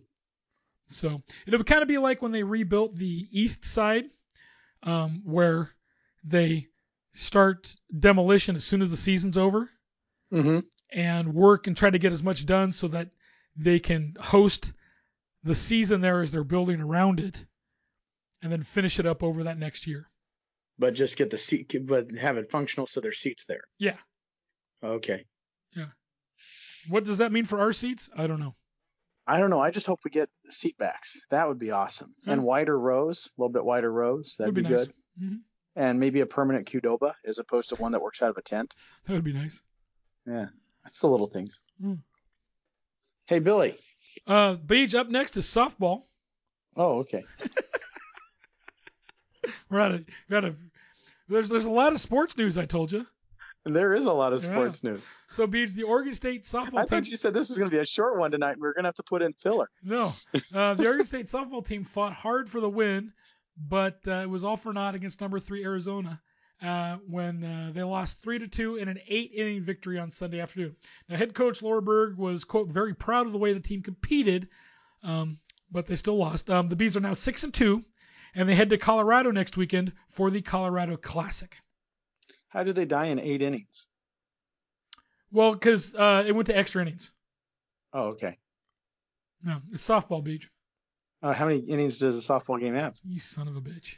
[0.87, 4.05] So it'll kind of be like when they rebuilt the east side,
[4.83, 5.71] um, where
[6.23, 6.67] they
[7.11, 9.69] start demolition as soon as the season's over
[10.35, 10.59] Mm-hmm.
[10.91, 13.09] And work and try to get as much done so that
[13.55, 14.73] they can host
[15.43, 17.45] the season there as they're building around it,
[18.41, 20.09] and then finish it up over that next year.
[20.77, 23.61] But just get the seat, but have it functional so there's seats there.
[23.77, 23.97] Yeah.
[24.83, 25.25] Okay.
[25.73, 25.85] Yeah.
[26.89, 28.09] What does that mean for our seats?
[28.15, 28.55] I don't know.
[29.27, 29.59] I don't know.
[29.61, 31.21] I just hope we get seat backs.
[31.31, 32.13] That would be awesome.
[32.25, 32.33] Yeah.
[32.33, 34.35] And wider rows, a little bit wider rows.
[34.37, 34.85] That'd Would be, be nice.
[34.87, 34.93] good.
[35.21, 35.39] Mhm.
[35.77, 38.75] And maybe a permanent Qdoba as opposed to one that works out of a tent.
[39.07, 39.61] That would be nice.
[40.27, 40.47] Yeah.
[40.85, 41.61] That's the little things.
[41.83, 41.99] Mm.
[43.27, 43.75] Hey, Billy.
[44.25, 46.03] Uh, Beach up next is softball.
[46.77, 47.23] Oh, okay.
[49.69, 50.55] We're at a, we're at a
[51.27, 52.57] there's there's a lot of sports news.
[52.57, 53.05] I told you.
[53.63, 54.49] There is a lot of Yeah.
[54.49, 55.09] sports news.
[55.27, 56.87] So Beach, the Oregon State softball I team.
[56.87, 58.53] thought you said this is going to be a short one tonight.
[58.53, 59.69] and We are going to have to put in filler.
[59.83, 60.13] No,
[60.53, 63.11] uh, the Oregon State softball team fought hard for the win,
[63.57, 66.21] but uh, it was all for naught against number three Arizona
[66.61, 70.75] uh, when uh, they lost three to two in an eight-inning victory on Sunday afternoon.
[71.09, 74.47] Now, head coach Laura Berg was quote very proud of the way the team competed,
[75.03, 75.39] um,
[75.71, 76.49] but they still lost.
[76.49, 77.83] Um, the Bees are now six and two,
[78.33, 81.55] and they head to Colorado next weekend for the Colorado Classic.
[82.47, 83.87] How did they die in eight innings?
[85.31, 87.11] Well, because uh, it went to extra innings.
[87.91, 88.37] Oh, okay.
[89.43, 90.49] No, it's softball, Beach.
[91.21, 92.95] Uh, how many innings does a softball game have?
[93.03, 93.97] You son of a bitch.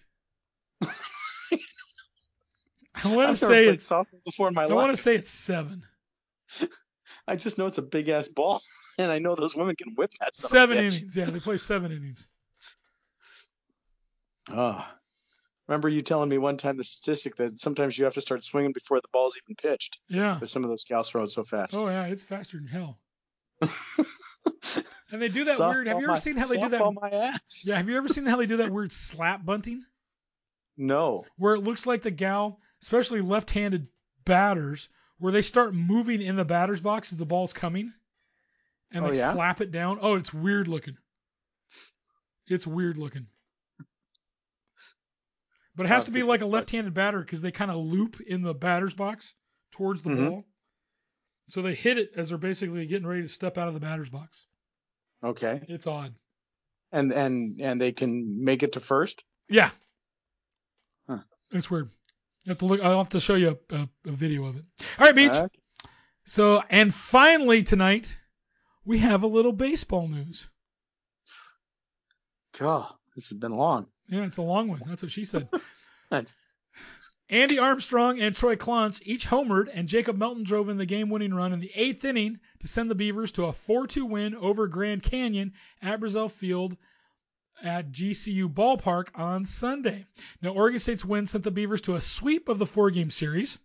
[3.05, 3.89] I want to say it's.
[3.89, 4.75] softball before in my I life.
[4.75, 5.83] want to say it's seven.
[7.27, 8.61] I just know it's a big ass ball,
[8.97, 10.33] and I know those women can whip that.
[10.35, 11.15] Seven innings.
[11.15, 12.29] Yeah, they play seven innings.
[14.49, 14.85] Oh.
[15.67, 18.71] Remember you telling me one time the statistic that sometimes you have to start swinging
[18.71, 20.35] before the ball's even pitched, Yeah.
[20.35, 21.75] because some of those gals throw it so fast.
[21.75, 22.97] Oh yeah, it's faster than hell.
[25.11, 25.87] And they do that weird.
[25.87, 26.81] Have you ever my- seen how they do that?
[26.81, 27.65] softball my ass.
[27.67, 27.75] Yeah.
[27.77, 29.83] Have you ever seen how they do that weird slap bunting,
[30.77, 31.25] No.
[31.37, 33.87] where it looks like the gal, especially left-handed
[34.25, 37.91] batters, where they start moving in the batter's box as the ball's coming,
[38.91, 39.31] and Oh, they yeah?
[39.33, 39.97] slap it down.
[40.01, 40.97] Oh, it's weird looking.
[42.47, 43.27] It's weird looking.
[45.75, 48.41] But it has to be like a left-handed batter because they kind of loop in
[48.41, 49.35] the batter's box
[49.71, 50.29] towards the Mhm.
[50.29, 50.47] ball.
[51.49, 54.09] So they hit it as they're basically getting ready to step out of the batter's
[54.09, 54.47] box.
[55.23, 55.63] Okay.
[55.69, 56.15] It's odd.
[56.91, 59.23] And and and they can make it to first.
[59.49, 59.69] Yeah.
[61.07, 61.19] Huh.
[61.51, 61.91] It's weird.
[62.47, 62.81] You have to look.
[62.81, 64.63] I'll have to show you a, a, a video of it.
[64.97, 65.33] All right, Beach.
[66.23, 68.17] So, and finally tonight,
[68.85, 70.47] we have a little baseball news.
[72.57, 73.87] God, this has been long.
[74.07, 74.81] Yeah, it's a long one.
[74.87, 75.49] That's what she said.
[76.09, 76.33] That's-
[77.29, 81.51] Andy Armstrong and Troy Claunch each homered, and Jacob Melton drove in the game-winning run
[81.51, 85.51] in the eighth inning to send the Beavers to a 4-2 win over Grand Canyon
[85.81, 86.77] at Brazell Field
[87.63, 90.05] at GCU Ballpark on Sunday.
[90.41, 93.59] Now, Oregon State's win sent the Beavers to a sweep of the four-game series.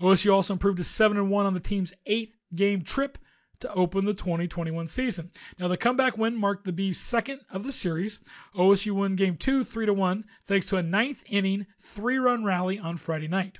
[0.00, 3.18] OSU also improved to 7-1 on the team's eighth-game trip
[3.60, 5.30] to open the 2021 season.
[5.58, 8.20] Now, the comeback win marked the Bees' second of the series.
[8.54, 13.58] OSU won Game 2 3-1 thanks to a ninth-inning three-run rally on Friday night.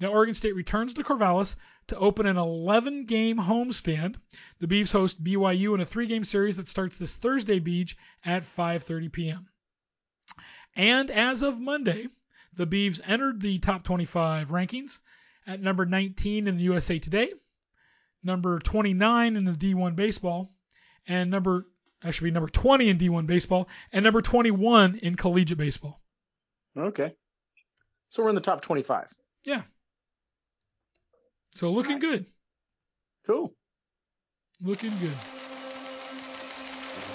[0.00, 1.56] Now, Oregon State returns to Corvallis
[1.88, 4.16] to open an 11-game homestand.
[4.58, 9.12] The Beavs host BYU in a three-game series that starts this Thursday, Beach, at 5:30
[9.12, 9.48] p.m.
[10.76, 12.08] And as of Monday,
[12.54, 15.00] the Beavs entered the top 25 rankings
[15.46, 17.32] at number 19 in the USA Today,
[18.22, 20.52] number 29 in the D1 baseball,
[21.06, 21.66] and number
[22.02, 26.00] I should be number 20 in D1 baseball, and number 21 in collegiate baseball.
[26.76, 27.14] Okay.
[28.08, 29.12] So we're in the top 25.
[29.44, 29.62] Yeah.
[31.52, 32.26] So looking good.
[33.26, 33.52] Cool.
[34.60, 35.16] Looking good.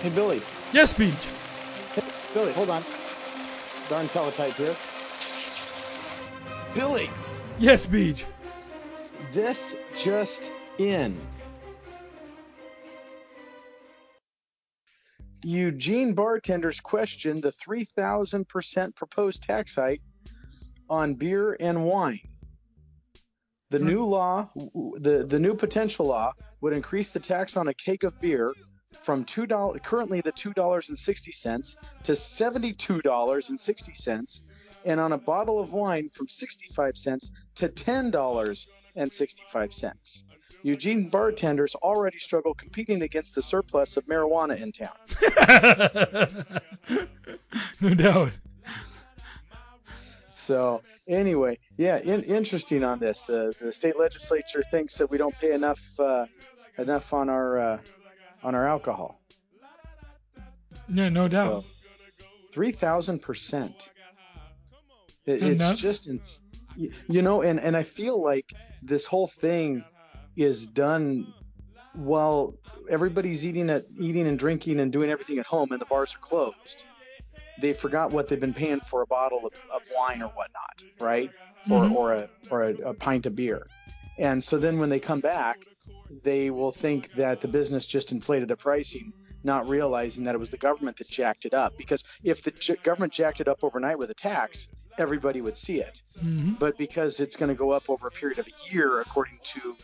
[0.01, 0.41] Hey, Billy.
[0.73, 1.29] Yes, Beach.
[2.33, 2.83] Billy, hold on.
[3.89, 4.75] Darn teletype here.
[6.73, 7.09] Billy,
[7.59, 8.25] Yes, Beach.
[9.31, 11.17] this just in.
[15.43, 20.01] Eugene bartenders question the 3,000% proposed tax hike
[20.89, 22.19] on beer and wine.
[23.71, 23.87] The Hmm.
[23.87, 28.19] new law, the, the new potential law, would increase the tax on a keg of
[28.21, 28.53] beer
[29.01, 33.59] from two dollars currently the two dollars and sixty cents to seventy two dollars and
[33.59, 34.41] sixty cents,
[34.85, 39.43] and on a bottle of wine from sixty five cents to ten dollars and sixty
[39.47, 40.23] five cents.
[40.63, 44.95] Eugene bartenders already struggle competing against the surplus of marijuana in town.
[47.81, 48.31] no doubt.
[50.45, 53.23] So anyway, yeah, in, interesting on this.
[53.23, 56.27] The the state legislature thinks that we don't pay enough uh,
[56.77, 57.79] enough on our uh,
[58.43, 59.19] on our alcohol.
[60.87, 61.63] Yeah, no doubt.
[61.63, 61.65] So
[62.53, 63.89] three thousand percent.
[65.25, 66.39] It, it's just ins-
[66.75, 69.83] you know, and and I feel like this whole thing
[70.35, 71.33] is done
[71.93, 72.53] while
[72.87, 76.19] everybody's eating at eating and drinking and doing everything at home and the bars are
[76.19, 76.83] closed,
[77.57, 81.29] they forgot what they've been paying for a bottle of, of wine or whatnot, right?
[81.67, 81.71] Mhm.
[81.71, 83.65] Or or a or a, a pint of beer.
[84.17, 85.57] And so then when they come back,
[86.23, 89.11] they will think that the business just inflated the pricing,
[89.43, 91.73] not realizing that it was the government that jacked it up.
[91.77, 95.79] Because if the j- government jacked it up overnight with a tax, everybody would see
[95.81, 95.97] it.
[96.21, 99.39] hmm But because it's going to go up over a period of a year, according
[99.53, 99.75] to,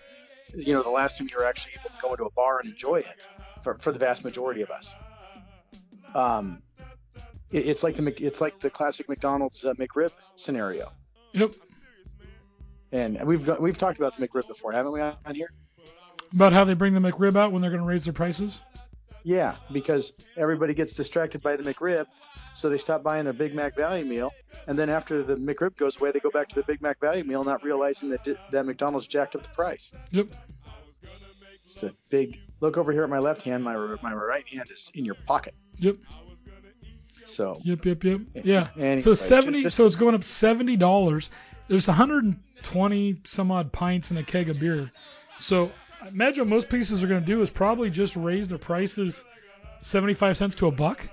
[0.56, 2.70] you know, the last time you were actually able to go into a bar and
[2.70, 3.22] enjoy it,
[3.64, 4.96] for, for the vast majority of us,
[6.14, 6.62] um,
[7.52, 10.92] it's like the it's like the classic McDonald's uh, McRib scenario.
[11.34, 11.54] Yep.
[12.92, 15.52] And we've got, we've talked about the McRib before, haven't we, on on here?
[16.34, 18.62] About how they bring the McRib out when they're going to raise their prices.
[19.24, 22.08] Yeah, because everybody gets distracted by the McRib,
[22.56, 24.34] so they stop buying their Big Mac value meal,
[24.68, 27.24] and then after the McRib goes away, they go back to the Big Mac value
[27.24, 29.94] meal, not realizing that that McDonald's jacked up the price.
[30.12, 30.28] Yep.
[31.64, 33.64] It's the big look over here at my left hand.
[33.64, 35.54] My my right hand is in your pocket.
[35.78, 35.98] Yep.
[37.26, 37.86] So Yep.
[37.86, 38.04] Yep.
[38.04, 38.20] Yep.
[38.44, 38.68] Yeah.
[38.78, 39.64] Anyway, so seventy.
[39.64, 41.30] just- So it's going up seventy dollars.
[41.68, 44.92] There's 120 some odd pints in a keg of beer.
[45.40, 48.58] So I imagine what most pieces are going to do is probably just raise their
[48.58, 49.24] prices
[49.80, 51.08] 75 cents to a buck.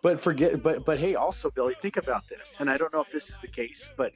[0.00, 3.10] But forget, but but hey, also Billy, think about this, and I don't know if
[3.10, 4.12] this is the case, but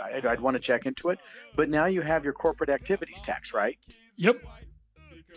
[0.00, 1.18] I'd, I'd want to check into it.
[1.56, 3.76] But now you have your corporate activities tax, right?
[4.16, 4.40] Yep.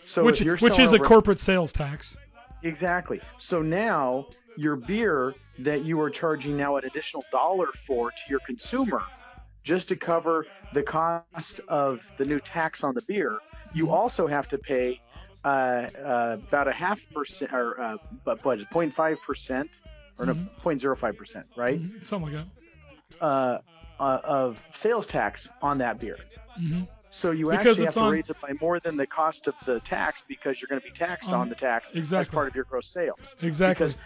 [0.04, 2.16] So which which is a over- corporate sales tax.
[2.64, 3.22] exactly.
[3.38, 4.28] So now
[4.58, 9.02] your beer that you are charging now an additional dollar for to your consumer,
[9.64, 13.38] just to cover the cost of the new tax on the beer,
[13.74, 14.98] you also have to pay
[15.44, 19.70] uh, uh, about a half percent or uh, but what is it, 0.5 percent
[20.20, 20.34] or no,
[20.64, 21.80] 0.05 percent, right?
[21.82, 22.46] Mhm, Something like
[23.20, 23.26] that.
[23.26, 23.58] uh,
[24.00, 26.18] uh, of sales tax on that beer.
[26.58, 29.48] hmm So you Because actually have to on- raise it by more than the cost
[29.48, 32.48] of the tax because you're going to be taxed Um, on the tax as part
[32.48, 33.36] of your gross sales.
[33.42, 33.74] Exactly.
[33.88, 33.98] Because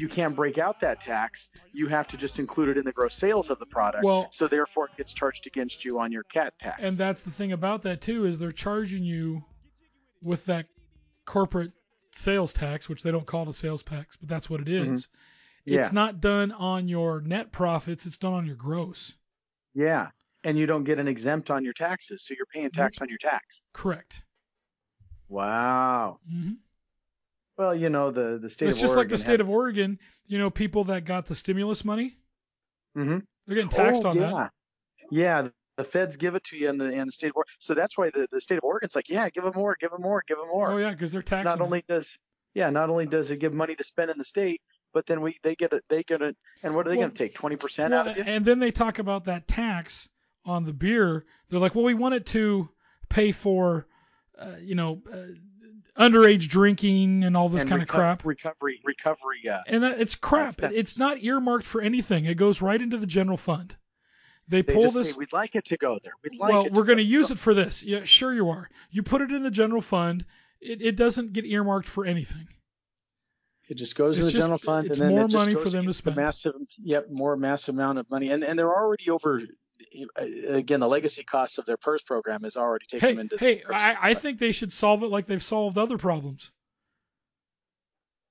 [0.00, 1.48] you can't break out that tax.
[1.72, 4.04] You have to just include it in the gross sales of the product.
[4.04, 6.80] Well- so therefore it gets charged against you on your cat tax.
[6.82, 9.44] And that's the thing about that too is they're charging you
[10.22, 10.66] with that
[11.26, 11.72] corporate
[12.12, 15.08] sales tax, which they don't call it a sales tax, but that's what it is.
[15.64, 15.80] Yeah.
[15.80, 19.12] It's not done on your net profits; it's done on your gross.
[19.74, 20.08] yeah.
[20.42, 23.18] And you don't get an exempt on your taxes, so you're paying tax on your
[23.18, 23.62] tax.
[23.74, 24.22] Correct.
[25.28, 26.18] Wow.
[26.28, 26.52] hmm
[27.60, 28.70] Well, you know the the state of Oregon.
[28.70, 29.98] It's just like Oregon the state of Oregon.
[30.24, 32.16] You know, people that got the stimulus money,
[32.94, 34.30] hmm they're getting taxed oh, on yeah.
[34.30, 34.50] that.
[35.10, 37.52] Yeah, the feds give it to you in the in the state of Oregon.
[37.58, 40.00] So that's why the, the state of Oregon's like, yeah, give them more, give them
[40.00, 40.70] more, give them more.
[40.72, 41.48] Oh yeah, because they're taxing.
[41.48, 42.16] not only does
[42.54, 44.62] yeah, not only does it give money to spend in the state,
[44.94, 47.14] but then we they get it they get it and what are they Well- going
[47.14, 47.34] to take?
[47.34, 48.24] Twenty percent Well, out of you?
[48.26, 50.08] and then they talk about that tax
[50.46, 51.26] on the beer.
[51.50, 52.70] They're like, well, we want it to
[53.10, 53.86] pay for,
[54.38, 55.34] uh, you know, uh,
[56.00, 58.24] underage drinking and all this And kind of crap.
[58.24, 59.48] Recovery, recovery.
[59.48, 60.54] Uh, And that it's crap.
[60.56, 62.24] That's- It's not earmarked for anything.
[62.24, 63.76] It goes right into the general fund.
[64.48, 65.12] They they pull just this.
[65.14, 66.12] say we'd like it to go there.
[66.24, 66.72] We'd like well, it.
[66.72, 67.84] we're going to use So- it for this.
[67.84, 68.68] Yeah, sure you are.
[68.90, 70.24] You put it in the general fund.
[70.60, 72.48] It, it doesn't get earmarked for anything.
[73.68, 75.54] It just goes in the just- general fund, it's and then more it just money
[75.54, 76.16] goes for them to against the spend.
[76.16, 79.40] massive, yep, more massive amount of money, and and they're already over.
[80.48, 83.36] Again, the legacy cost of their PERS program is already taken Hey, into.
[83.38, 83.74] hey, PERS.
[83.74, 86.52] I, I think they should solve it like they've solved other problems.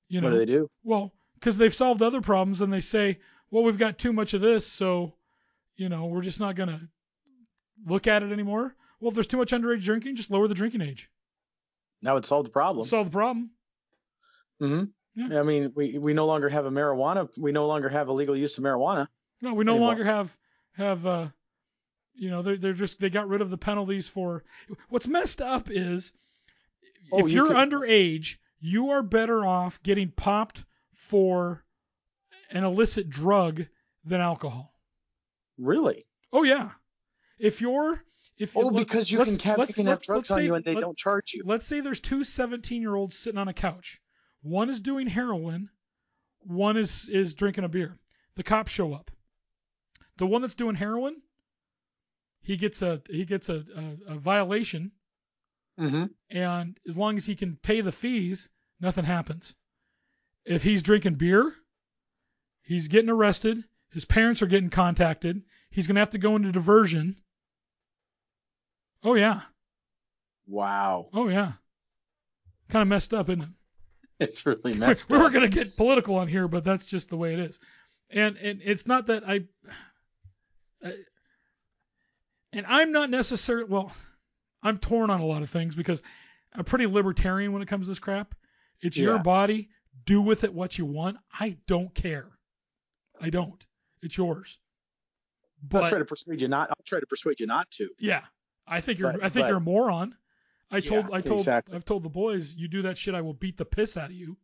[0.08, 0.70] You know, what do they do?
[0.84, 3.20] Well, because they've solved other problems and they say,
[3.52, 5.14] well, we've got too much of this, so,
[5.76, 6.82] you know, we're just not going to
[7.86, 8.76] look at it anymore.
[9.00, 11.10] Well, if there's too much underage drinking, just lower the drinking age.
[12.02, 12.86] That would solve the problem.
[12.88, 13.52] Solve the problem.
[14.60, 14.84] hmm
[15.16, 15.40] Yeah.
[15.40, 17.30] I mean, we we no longer have a marijuana.
[17.38, 19.08] We no longer have illegal use of marijuana.
[19.42, 19.88] No, we no Anymore.
[19.90, 20.38] longer have,
[20.74, 21.28] have, uh,
[22.20, 24.44] you know, they're, they're just, they got rid of the penalties for,
[24.90, 26.12] what's messed up is
[27.12, 30.64] Oh, if you you're could- underage, you are better off getting popped
[30.94, 31.64] for
[32.52, 33.66] an illicit drug
[34.04, 34.74] than alcohol.
[35.58, 36.06] Really?
[36.32, 36.72] Oh yeah.
[37.40, 38.04] If you're
[38.38, 40.64] if Oh, let- because you can have you can have drugs on say- you and
[40.64, 41.44] they let- don't charge you.
[41.46, 44.00] Let's say there's two 17 year olds sitting on a couch.
[44.42, 45.70] One is doing heroin,
[46.42, 47.98] one is is drinking a beer.
[48.36, 49.10] The cops show up.
[50.18, 51.22] The one that's doing heroin,
[52.50, 53.64] he gets a he gets a,
[54.08, 54.92] a, a violation,
[55.80, 56.06] Mm-hmm.
[56.32, 58.50] and as long as he can pay the fees,
[58.82, 59.56] nothing happens.
[60.46, 61.54] If he's drinking beer,
[62.64, 63.64] he's getting arrested.
[63.92, 65.44] His parents are getting contacted.
[65.70, 67.16] He's gonna have to go into diversion.
[69.04, 69.42] Oh yeah.
[70.48, 71.52] Wow, Oh yeah.
[72.70, 73.50] Kind of messed up, isn't it?
[74.20, 75.34] it's really messed we were up.
[75.34, 77.60] gonna get political on here, but that's just the way it is.
[78.10, 79.42] And and it's not that I,
[80.84, 80.94] I
[82.54, 83.92] and I'm not necessarily well,
[84.64, 86.02] I'm torn on a lot of things because
[86.54, 88.34] I'm pretty libertarian when it comes to this crap.
[88.82, 89.70] It's your body.
[90.06, 91.18] Do with it what you want.
[91.38, 92.28] I don't care.
[93.22, 93.64] I don't.
[94.02, 94.60] It's yours.
[95.74, 96.70] I'll But try to persuade you not.
[96.70, 97.90] I'll try to persuade you not to.
[98.00, 98.22] yeah,
[98.66, 99.12] I think you're.
[99.12, 100.16] But- I think but- you're a moron.
[100.72, 101.06] I Yeah, told.
[101.14, 101.42] I told.
[101.42, 101.76] exactly.
[101.76, 102.54] I've told the boys.
[102.56, 104.38] You do that shit, I will beat the piss out of you.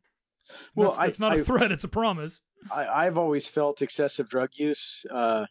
[0.75, 1.71] Well, That's, I- it's not a I- threat.
[1.71, 2.41] It's a promise.
[2.71, 5.45] I, I've always felt excessive drug use, uh,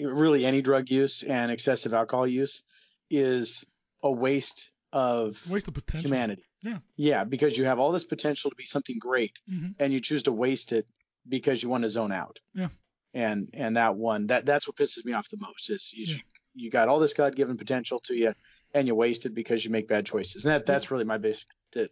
[0.00, 2.62] really any drug use and excessive alcohol use,
[3.10, 3.64] is
[4.02, 6.08] a waste of Waste of potential.
[6.08, 6.42] humanity.
[6.62, 6.78] Yeah.
[6.96, 9.74] Yeah, because you have all this potential to be something great, Mhm.
[9.78, 10.86] and you choose to waste it
[11.28, 12.38] because you want to zone out.
[12.54, 12.68] Yeah.
[13.14, 16.20] And and that one that that's what pisses me off the most is you, Yeah.
[16.54, 18.34] you got all this God given potential to you,
[18.74, 20.44] and you waste it because you make bad choices.
[20.44, 21.46] And that that's really my biggest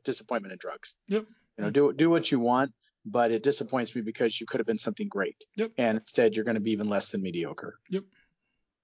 [0.04, 0.94] disappointment in drugs.
[1.08, 1.26] Yep.
[1.58, 2.72] You know, do do what you want,
[3.10, 5.44] but it disappoints me because you could have been something great.
[5.56, 5.72] Yep.
[5.78, 7.78] And instead, you're going to be even less than mediocre.
[7.90, 8.04] Yep.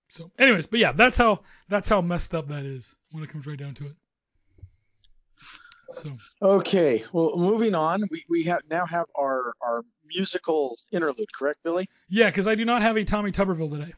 [0.08, 3.46] So, anyways, but yeah, that's how that's how messed up that is when it comes
[3.46, 3.94] right down to it.
[5.90, 6.10] So
[6.42, 7.04] Okay.
[7.12, 11.88] Well, moving on, we, we have now have our our musical interlude, correct, Billy?
[12.08, 13.92] yeah, because I do not have a Tommy Tuberville today.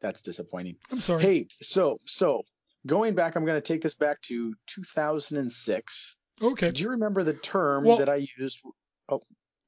[0.00, 0.76] That's disappointing.
[0.90, 1.22] I'm sorry.
[1.22, 2.42] Hey, so so
[2.86, 6.16] going back, I'm going to take this back to 2006.
[6.42, 8.60] okay, Do you remember the term Well- that I used?
[9.08, 9.20] Oh.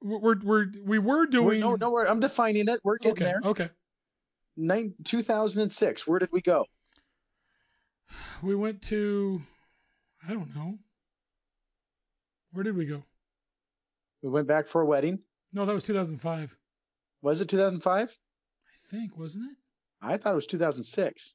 [0.02, 1.60] We're we're we were doing.
[1.60, 2.80] no, no, we're- I'm defining it.
[2.84, 3.40] We're getting okay, there.
[3.44, 3.70] okay.
[4.56, 6.06] Nine, 2006.
[6.06, 6.64] Where did we go?
[8.42, 9.42] We went to,
[10.26, 10.78] I don't know.
[12.52, 13.02] Where did we go?
[14.22, 15.18] We went back for a wedding.
[15.52, 16.56] No, that was 2005.
[17.22, 18.08] Was it 2005?
[18.10, 19.56] I think, wasn't it?
[20.00, 21.34] I thought it was 2006.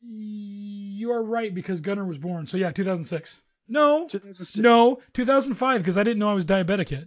[0.00, 2.46] You are right because Gunnar was born.
[2.46, 3.40] So yeah, 2006.
[3.68, 4.58] No, 2006.
[4.62, 7.04] no, 2005 because I didn't know I was diabetic yet.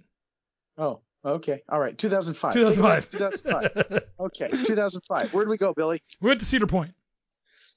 [0.78, 1.62] Oh, okay.
[1.70, 1.98] All right.
[1.98, 2.54] 2005.
[2.54, 3.10] 2005.
[3.12, 4.04] Take it back to 2005.
[4.20, 5.34] Okay, 2005.
[5.34, 6.02] Where did we go, Billy?
[6.22, 6.94] we went to Cedar Point.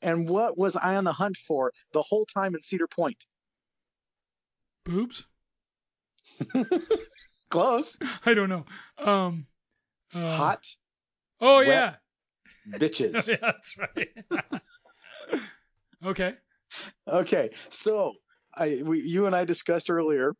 [0.03, 3.24] And what was I on the hunt for the whole time in Cedar Point?
[4.85, 5.24] Boobs?
[7.49, 7.99] Close.
[8.26, 8.66] I don't know.
[8.99, 9.47] Um,
[10.14, 10.66] uh, Hot
[11.41, 11.95] Oh yeah.
[12.70, 13.28] bitches.
[13.30, 14.09] yeah, that's right.
[16.05, 16.35] okay.
[17.09, 18.12] Okay, so
[18.57, 20.34] I we, you and I discussed earlier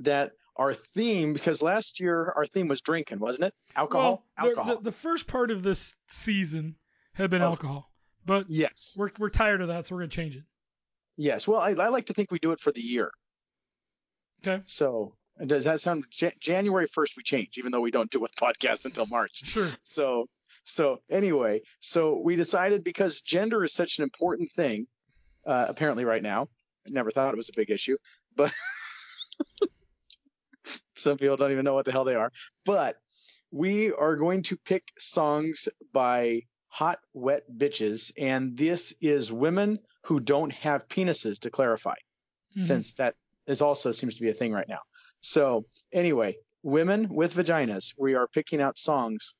[0.00, 3.54] that our theme because last year our theme was drinking, wasn't it?
[3.76, 4.02] Alcohol.
[4.10, 4.76] Well, the- alcohol.
[4.76, 6.76] The, the first part of this season
[7.14, 7.46] had been Oh.
[7.46, 7.90] alcohol,
[8.24, 8.94] but yes.
[8.98, 10.44] we're we're tired of that, so we're gonna change it.
[11.16, 11.46] Yes.
[11.46, 13.10] Well, I, I like to think we do it for the year.
[14.46, 14.62] Okay.
[14.66, 15.14] So
[15.46, 18.84] does that sound Ja- January first we change, even though we don't do a podcast
[18.86, 19.44] until March.
[19.44, 19.68] Sure.
[19.82, 20.26] So
[20.64, 24.86] so anyway, so we decided because gender is such an important thing,
[25.46, 26.48] uh, apparently right now.
[26.88, 27.96] Never thought it was a big issue,
[28.36, 28.52] but
[30.96, 32.30] some people don't even know what the hell they are.
[32.64, 32.96] But
[33.50, 40.20] we are going to pick songs by hot wet bitches, and this is women who
[40.20, 41.94] don't have penises to clarify,
[42.56, 42.62] Mhm.
[42.62, 43.14] since that
[43.46, 44.80] is also seems to be a thing right now.
[45.20, 49.34] So anyway, women with vaginas, we are picking out songs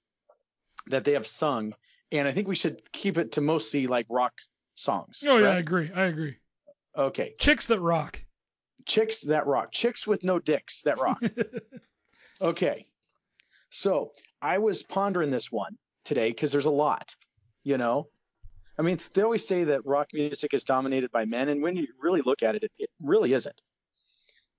[0.86, 1.74] that they have sung,
[2.10, 4.34] and I think we should keep it to mostly like rock
[4.74, 5.22] songs.
[5.26, 5.90] Oh yeah, I agree.
[5.92, 6.36] I agree.
[6.96, 7.34] Okay.
[7.38, 8.22] Chicks that rock.
[8.84, 9.72] Chicks that rock.
[9.72, 11.22] Chicks with no dicks that rock.
[12.42, 12.84] okay.
[13.70, 17.14] So I was pondering this one today because there's a lot,
[17.64, 18.08] you know.
[18.78, 21.86] I mean, they always say that rock music is dominated by men, and when you
[22.00, 23.60] really look at it, it, it really isn't.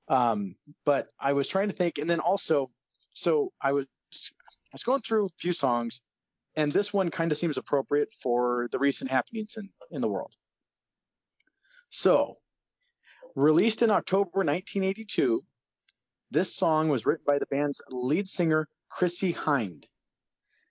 [0.07, 0.55] Um,
[0.85, 2.67] but I was trying to think, and then also,
[3.13, 6.01] so I was I was going through a few songs,
[6.55, 10.33] and this one kind of seems appropriate for the recent happenings in in the world.
[11.97, 12.37] So,
[13.35, 15.43] released in October 1982,
[16.31, 19.85] this song was written by the band's lead singer Chrissie Hynde.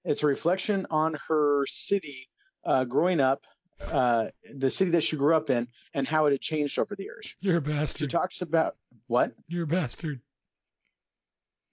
[0.04, 2.28] It's a reflection on her city
[2.64, 3.44] uh, growing up,
[3.88, 7.04] uh, the city that she grew up in, and how it had changed over the
[7.04, 7.36] years.
[7.38, 8.10] You're a bastard.
[8.10, 8.74] She talks about
[9.06, 10.20] what, You're a bastard.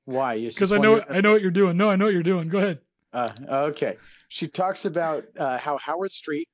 [0.06, 0.40] why?
[0.40, 1.76] Because I know wonder- I know what you're doing.
[1.76, 2.50] No, I know what you're doing.
[2.50, 2.82] Go ahead.
[3.12, 3.32] Uh,
[3.72, 3.98] okay.
[4.28, 6.48] She talks about uh, how Howard Street,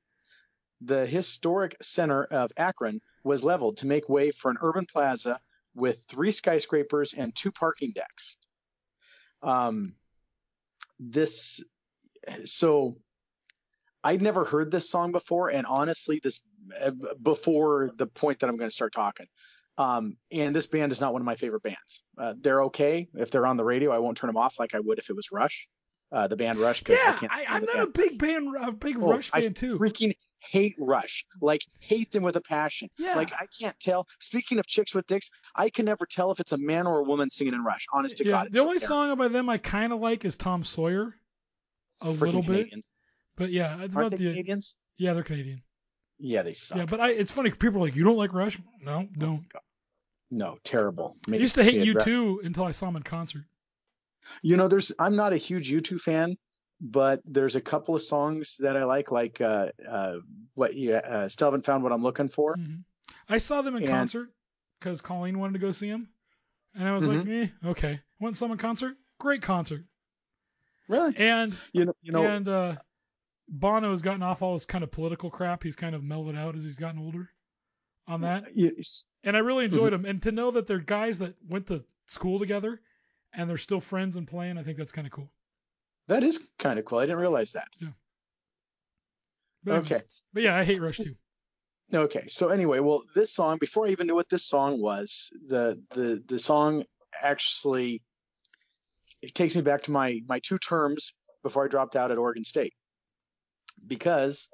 [0.80, 5.40] the historic center of Akron, was leveled to make way for an urban plaza
[5.74, 8.36] with three skyscrapers and two parking decks.
[9.42, 9.94] Um,
[10.98, 11.62] this,
[12.44, 12.96] so
[14.02, 16.40] I'd never heard this song before, and honestly, this
[16.80, 19.26] uh, before the point that I'm going to start talking.
[19.78, 22.02] Um, and this band is not one of my favorite bands.
[22.16, 23.90] Uh, they're okay if they're on the radio.
[23.92, 25.68] I won't turn them off like I would if it was Rush,
[26.12, 26.82] uh, the band Rush.
[26.84, 29.30] 'cause I Yeah, can't I, I'm the not a big band, a big Oh, Rush
[29.32, 29.78] I fan too.
[29.78, 31.24] freaking hate Rush.
[31.40, 32.88] Like hate them with a passion.
[32.98, 33.16] Yeah.
[33.16, 34.06] Like I can't tell.
[34.20, 37.02] Speaking of chicks with dicks, I can never tell if it's a man or a
[37.04, 37.86] woman singing in Rush.
[37.92, 38.52] Honest to yeah, God.
[38.52, 38.86] the only terrible.
[38.86, 41.14] song by them I kind of like is Tom Sawyer,
[42.00, 42.46] a Freaking little bit.
[42.46, 42.94] Canadians.
[43.36, 44.76] But yeah, it's Aren't about they the Canadians?
[44.98, 45.62] yeah they're Canadian.
[46.18, 46.78] Yeah, they suck.
[46.78, 47.50] Yeah, but I, it's funny.
[47.50, 48.58] People are like, you don't like Rush?
[48.80, 49.44] No, don't.
[50.30, 51.14] no, terrible.
[51.30, 53.44] I used to hate U2 until I saw them in concert.
[54.42, 56.36] You know, there's I'm not a huge U2 fan,
[56.80, 60.16] but there's a couple of songs that I like, like uh, uh,
[60.54, 62.54] what you uh, still haven't found what I'm looking for.
[62.54, 62.76] hmm
[63.28, 64.30] I saw them in And- concert
[64.78, 66.08] because Colleen wanted to go see them,
[66.74, 68.00] and I was like, eh, okay.
[68.20, 68.96] Went and saw him in concert.
[69.18, 69.84] Great concert.
[70.88, 71.16] Really?
[71.16, 72.76] And You know, you know, and uh,
[73.48, 75.62] Bono has gotten off all his kind of political crap.
[75.62, 77.28] He's kind of mellowed out as he's gotten older
[78.06, 78.54] on that.
[78.54, 78.76] you-
[79.24, 80.04] And I really enjoyed Mm-hmm.
[80.04, 80.10] him.
[80.10, 82.80] And to know that they're guys that went to school together
[83.36, 85.30] and they're still friends and playing, I think that's kind of cool.
[86.08, 86.98] that is kind of cool.
[86.98, 87.68] I didn't realize that.
[89.62, 90.02] But anyways, Okay.
[90.32, 91.14] But yeah, I hate Rush too.
[91.94, 95.80] Okay, so anyway, well, this song, before I even knew what this song was, the
[95.90, 96.84] the the song
[97.22, 98.02] actually
[99.22, 101.14] it takes me back to my my two terms
[101.44, 102.74] before I dropped out at Oregon State,
[103.86, 104.48] because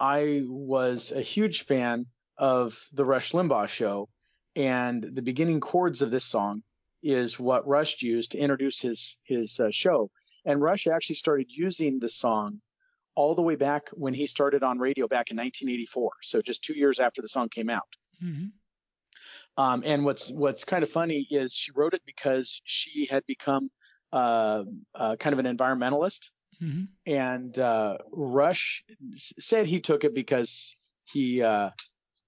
[0.00, 2.06] I was a huge fan
[2.36, 4.08] of the Rush Limbaugh show,
[4.56, 6.62] and the beginning chords of this song
[7.02, 10.10] is what Rush used to introduce his his uh, show,
[10.44, 12.60] and Rush actually started using the song
[13.14, 16.10] all the way back when he started on radio back in 1984.
[16.22, 17.88] So just two years after the song came out.
[18.20, 18.46] hmm
[19.56, 23.70] Um, and what's what's kind of funny is she wrote it because she had become
[24.12, 28.84] uh, uh, kind of an environmentalist, hmm and uh, Rush
[29.14, 31.70] s- said he took it because he uh,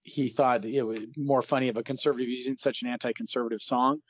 [0.03, 4.01] he thought it was more funny of a conservative using such an anti-conservative song.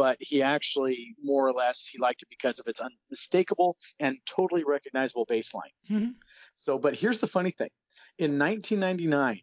[0.00, 4.64] But he actually, more or less, he liked it because of its unmistakable and totally
[4.64, 5.72] recognizable bass line.
[5.86, 6.10] hmm
[6.54, 7.68] So, but here's the funny thing.
[8.16, 9.42] In 1999,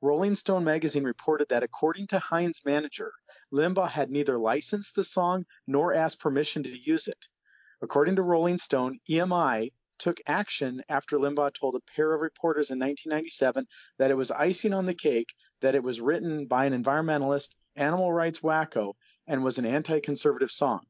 [0.00, 3.12] Rolling Stone magazine reported that according to Hynde's manager,
[3.52, 7.28] Limbaugh had neither licensed the song nor asked permission to use it.
[7.82, 12.78] According to Rolling Stone, EMI took action after Limbaugh told a pair of reporters in
[12.78, 13.66] 1997
[13.98, 18.10] that it was icing on the cake that it was written by an environmentalist, animal
[18.10, 18.94] rights wacko,
[19.28, 20.80] and was an anti-conservative song.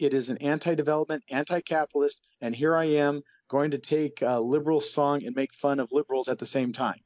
[0.00, 5.24] It is an anti-development, anti-capitalist, and here I am going to take a liberal song
[5.24, 6.98] and make fun of liberals at the same time.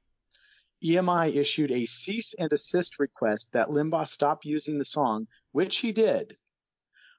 [0.82, 5.92] EMI issued a cease and desist request that Limbaugh stop using the song, which he
[5.92, 6.38] did.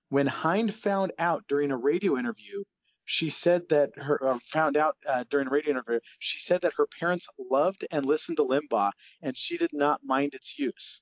[0.08, 2.64] When Hynde found out during a radio interview,
[3.04, 6.76] she said that her uh, found out uh, during a radio interview, she said that
[6.78, 8.92] her parents loved and listened to Limbaugh,
[9.22, 11.02] and she did not mind its use.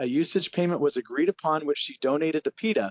[0.00, 2.90] A usage payment was agreed upon, which she donated to PETA.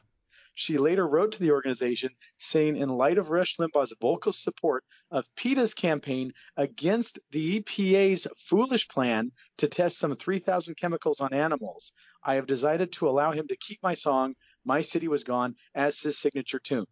[0.54, 5.26] She later wrote to the organization saying, in light of Rush Limbaugh's vocal support of
[5.36, 11.94] PETA's campaign against the EPA's foolish plan to test some 3,000 chemicals on animals,
[12.24, 16.00] I have decided to allow him to keep my song, My City Was Gone, as
[16.00, 16.86] his signature tune.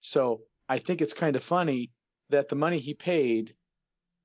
[0.00, 1.90] So I think it's kind of funny
[2.30, 3.54] that the money he paid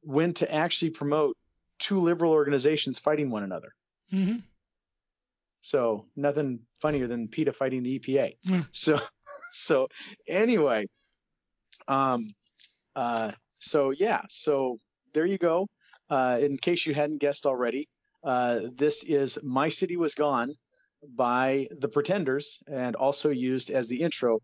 [0.02, 1.36] went to actually promote
[1.78, 3.74] two liberal organizations fighting one another.
[4.10, 4.38] Hmm
[5.62, 8.38] So nothing funnier than PETA fighting the EPA.
[8.44, 8.64] Yeah.
[8.72, 9.00] So,
[9.52, 9.88] so
[10.28, 10.86] anyway,
[11.88, 12.34] um,
[12.96, 14.80] uh, so yeah, so
[15.14, 15.68] there you go.
[16.10, 17.88] Uh, in case you hadn't guessed already,
[18.24, 20.54] uh, this is "My City Was Gone"
[21.04, 24.40] by the Pretenders, and also used as the intro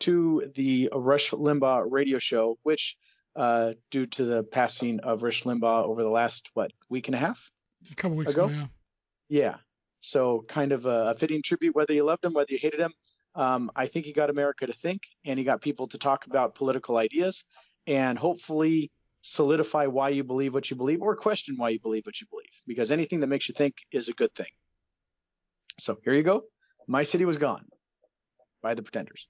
[0.00, 2.96] to the Rush Limbaugh radio show, which,
[3.34, 7.18] uh, due to the passing of Rush Limbaugh over the last what week and a
[7.18, 7.50] half,
[7.90, 8.46] A couple weeks Ago?
[8.46, 8.66] ago, yeah.
[9.28, 9.56] Yeah.
[10.00, 12.92] So kind of a, a fitting tribute, whether you loved him, whether you hated him.
[13.34, 16.54] Um, I think he got America to think, and he got people to talk about
[16.54, 17.44] political ideas,
[17.86, 22.20] and hopefully solidify why you believe what you believe, or question why you believe what
[22.20, 24.46] you believe, because anything that makes you think is a good thing.
[25.78, 26.44] So here you go.
[26.86, 27.66] My city was gone
[28.62, 29.28] by the Pretenders.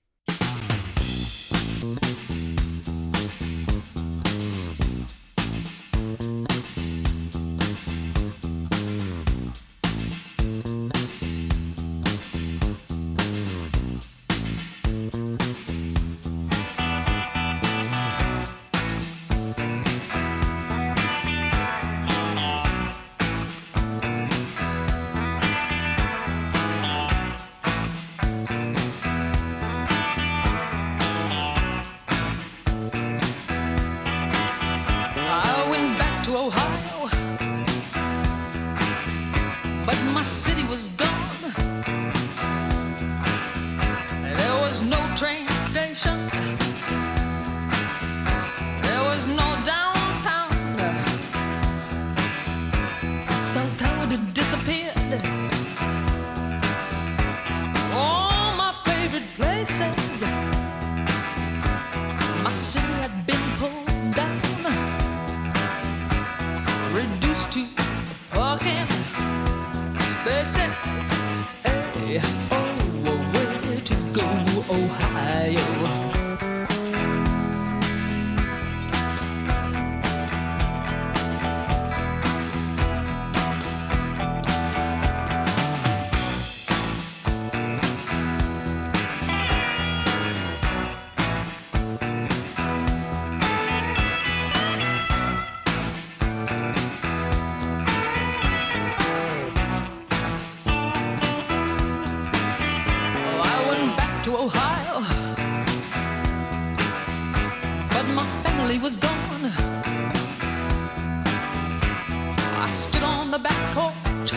[112.66, 114.32] I stood on the back porch.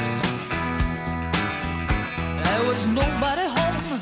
[2.45, 4.01] There was nobody home.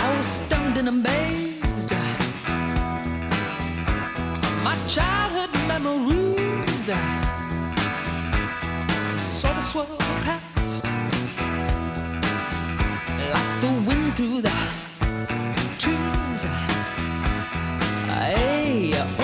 [0.00, 1.90] I was stunned and amazed.
[4.62, 6.86] My childhood memories
[9.18, 10.84] sort of swirled past
[13.34, 14.54] like the wind through the
[15.82, 16.44] trees.
[18.22, 19.23] Hey, oh,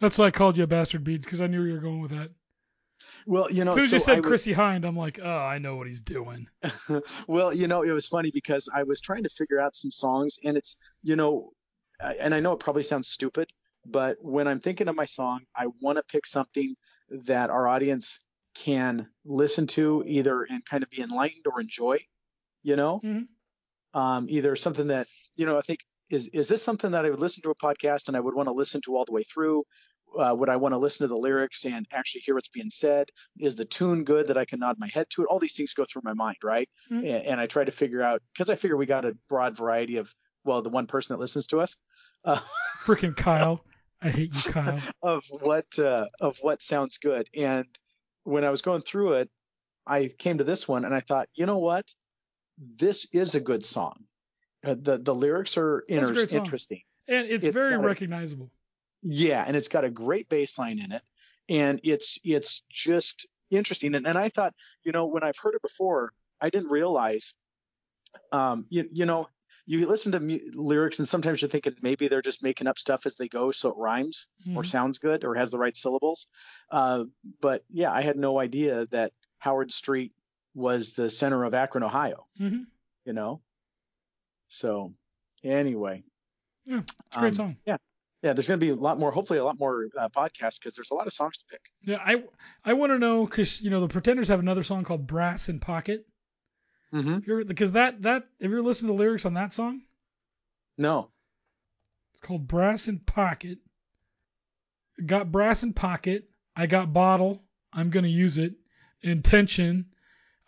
[0.00, 2.10] That's why I called you a bastard beads because I knew you were going with
[2.12, 2.30] that.
[3.26, 5.28] Well, you know, As soon as so you said was- Chrissie Hynde, I'm like, oh,
[5.28, 6.48] I know what he's doing.
[7.28, 10.38] well, you know, it was funny because I was trying to figure out some songs,
[10.44, 11.52] and it's, you know,
[12.00, 13.50] and I know it probably sounds stupid,
[13.84, 16.74] but when I'm thinking of my song, I want to pick something
[17.26, 18.20] that our audience
[18.54, 21.98] can listen to either and kind of be enlightened or enjoy,
[22.62, 23.28] you know, Mhm.
[23.94, 25.80] um, either something that, you know, I think
[26.10, 28.48] is is this something that I would listen to a podcast and I would want
[28.48, 29.64] to listen to all the way through?
[30.18, 33.08] Uh, would I want to listen to the lyrics and actually hear what's being said?
[33.38, 35.26] Is the tune good that I can nod my head to it?
[35.26, 36.68] All these things go through my mind, right?
[36.90, 36.98] Mhm.
[36.98, 39.96] and, and I try to figure out because I figure we got a broad variety
[39.98, 40.12] of
[40.44, 41.76] well, the one person that listens to us
[42.24, 42.40] uh,
[42.84, 43.64] Freaking Kyle.
[44.02, 44.80] I hate you, Kyle.
[45.02, 47.28] of what uh, of what sounds good.
[47.36, 47.66] And
[48.24, 49.30] when I was going through it,
[49.86, 51.86] I came to this one and I thought, you know what,
[52.58, 54.04] this is a good song.
[54.64, 56.82] Uh, the the lyrics are inter- interesting.
[57.08, 58.50] And it's, It's very got a- recognizable.
[59.02, 61.02] Yeah, and it's got a great bass line in it,
[61.48, 63.94] and it's it's just interesting.
[63.94, 67.34] And, and I thought, you know, when I've heard it before, I didn't realize,
[68.32, 69.28] um, you, you know,
[69.66, 73.06] you listen to mu- lyrics and sometimes you're thinking maybe they're just making up stuff
[73.06, 74.66] as they go so it rhymes or Mhm.
[74.66, 76.26] sounds good or has the right syllables.
[76.70, 77.04] Uh,
[77.40, 80.12] but yeah, I had no idea that Howard Street
[80.54, 82.26] was the center of Akron, Ohio.
[82.38, 82.66] Mhm.
[83.04, 83.42] You know,
[84.48, 84.94] so
[85.42, 86.04] anyway,
[86.64, 87.56] Yeah, it's a great um, song.
[87.64, 87.76] Yeah,
[88.22, 90.74] Yeah, there's going to be a lot more, hopefully a lot more uh, podcasts because
[90.74, 91.60] there's a lot of songs to pick.
[91.82, 92.22] Yeah, I
[92.64, 95.58] I want to know because you know the Pretenders have another song called Brass in
[95.58, 96.06] Pocket.
[96.92, 97.46] Mm-hmm.
[97.46, 99.80] Because that that have you ever listened to lyrics on that song?
[100.76, 101.10] No.
[102.12, 103.58] It's called Brass in Pocket.
[105.04, 106.28] Got brass in pocket.
[106.54, 107.42] I got bottle.
[107.72, 108.54] I'm gonna use it.
[109.02, 109.86] Intention.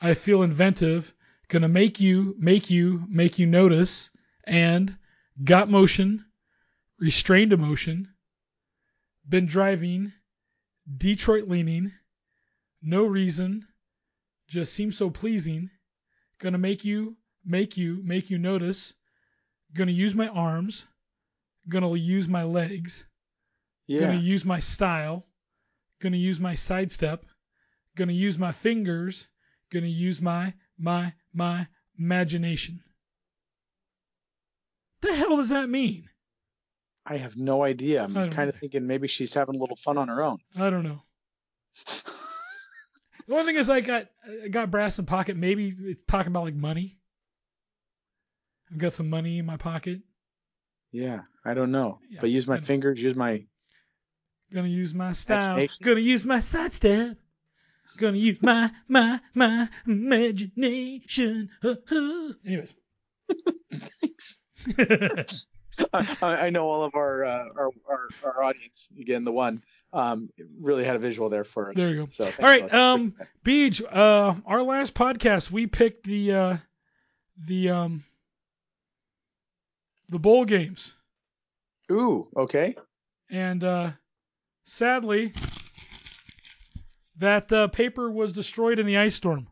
[0.00, 1.14] I feel inventive.
[1.48, 4.10] Gonna make you, make you, make you notice.
[4.44, 4.94] And
[5.42, 6.24] got motion.
[7.02, 8.14] Restrained emotion.
[9.28, 10.12] Been driving.
[10.86, 11.90] Detroit leaning.
[12.80, 13.66] No reason.
[14.46, 15.68] Just seems so pleasing.
[16.38, 18.94] Gonna make you, make you, make you notice.
[19.74, 20.86] Gonna use my arms.
[21.68, 23.04] Gonna use my legs.
[23.88, 24.02] Yeah.
[24.02, 25.26] Gonna use my style.
[26.00, 27.26] Gonna use my sidestep.
[27.96, 29.26] Gonna use my fingers.
[29.72, 31.66] Gonna use my, my, my
[31.98, 32.78] imagination.
[35.00, 36.08] The hell does that mean?
[37.04, 38.04] I have no idea.
[38.04, 40.38] I'm kind of thinking maybe she's having a little fun on her own.
[40.56, 41.02] I don't know.
[43.26, 44.08] The only thing is I got
[44.44, 45.36] I got brass in pocket.
[45.36, 46.98] Maybe it's talking about like money.
[48.70, 50.00] I've got some money in my pocket.
[50.90, 52.00] Yeah, I don't know.
[52.10, 52.62] Yeah, but use my know.
[52.62, 53.44] fingers, use my.
[54.52, 55.66] Gonna use my style.
[55.80, 57.16] Gonna use my sidestep.
[57.96, 61.50] Gonna use my my my imagination.
[62.44, 62.74] Anyways.
[65.92, 69.24] I, I know all of our, uh, our our our audience again.
[69.24, 69.62] The one
[69.92, 71.76] um, really had a visual there for us.
[71.76, 72.06] There you go.
[72.10, 73.14] So All right, um,
[73.44, 76.56] Beej, uh, our last podcast, we picked the uh,
[77.46, 78.04] the um,
[80.08, 80.94] the bowl games,
[81.90, 82.76] Ooh, okay.
[83.30, 83.90] and uh,
[84.64, 85.32] sadly,
[87.16, 89.46] that uh, paper was destroyed in the ice storm.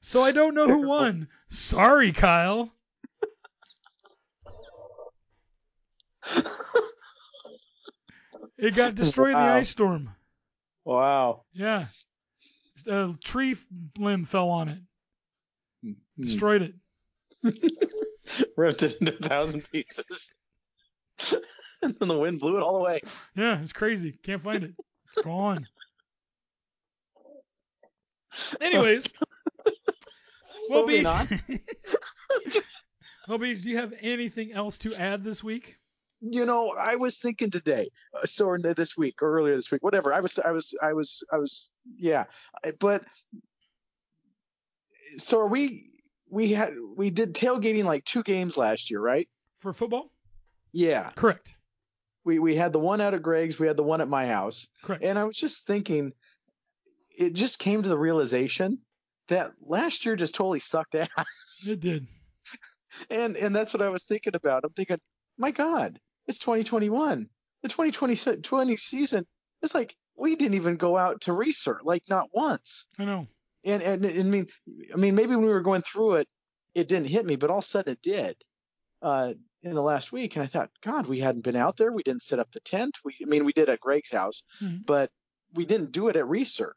[0.00, 1.28] So I don't know who won.
[1.48, 2.72] Sorry, Kyle.
[8.58, 10.10] It got destroyed in the ice storm.
[10.84, 11.44] Wow.
[11.52, 11.86] Yeah.
[12.86, 13.56] A tree
[13.98, 14.78] limb fell on it,
[15.82, 15.92] Hmm.
[16.18, 16.74] destroyed it.
[18.56, 20.32] Ripped it into a thousand pieces.
[21.82, 23.00] and then the wind blew it all away.
[23.34, 24.18] Yeah, it's crazy.
[24.22, 24.72] Can't find it.
[25.08, 25.66] It's gone.
[28.60, 29.12] Anyways.
[30.68, 31.06] well, Moving Beach.
[31.06, 31.28] on.
[33.62, 35.76] do you have anything else to add this week?
[36.20, 39.82] You know, I was thinking today, uh, so or this week or earlier this week,
[39.82, 40.12] whatever.
[40.12, 42.24] I was, I was, I was, I was, yeah.
[42.78, 43.04] But
[45.16, 45.86] so are we?
[46.28, 49.28] We had we did tailgating like two games last year, right?
[49.60, 50.12] For football?
[50.72, 51.10] Yeah.
[51.14, 51.54] Correct.
[52.24, 54.68] We we had the one out of Greg's, we had the one at my house,
[54.82, 55.02] Correct.
[55.02, 56.12] and I was just thinking,
[57.16, 58.78] it just came to the realization
[59.30, 61.68] that last year just totally sucked ass.
[61.68, 62.06] It did.
[63.08, 64.64] And and that's what I was thinking about.
[64.64, 64.98] I'm thinking,
[65.38, 67.28] my God, it's 2021.
[67.62, 69.26] The 2020 20 season
[69.62, 72.86] is like we didn't even go out to Reser, like not once.
[72.98, 73.26] I know.
[73.64, 74.46] And and, and I mean,
[74.92, 76.28] I mean, maybe when we were going through it,
[76.74, 78.36] it didn't hit me, but all of a sudden it did.
[79.02, 81.92] Uh, in the last week, and I thought, God, we hadn't been out there.
[81.92, 82.96] We didn't set up the tent.
[83.04, 84.86] We, I mean, we did at Greg's house, Mhm.
[84.86, 85.10] but
[85.54, 86.70] we didn't do it at Reser.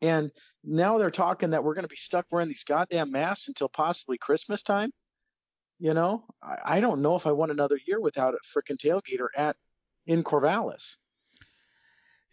[0.00, 0.30] And
[0.64, 4.18] now they're talking that we're going to be stuck wearing these goddamn masks until possibly
[4.18, 4.90] Christmas time.
[5.78, 9.26] You know, I, I don't know if I want another year without a frickin' tailgater
[9.36, 9.56] at
[10.06, 10.96] in Corvallis.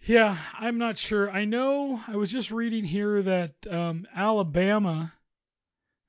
[0.02, 1.30] Yeah, I'm not sure.
[1.30, 5.12] I know I was just reading here that um, Alabama,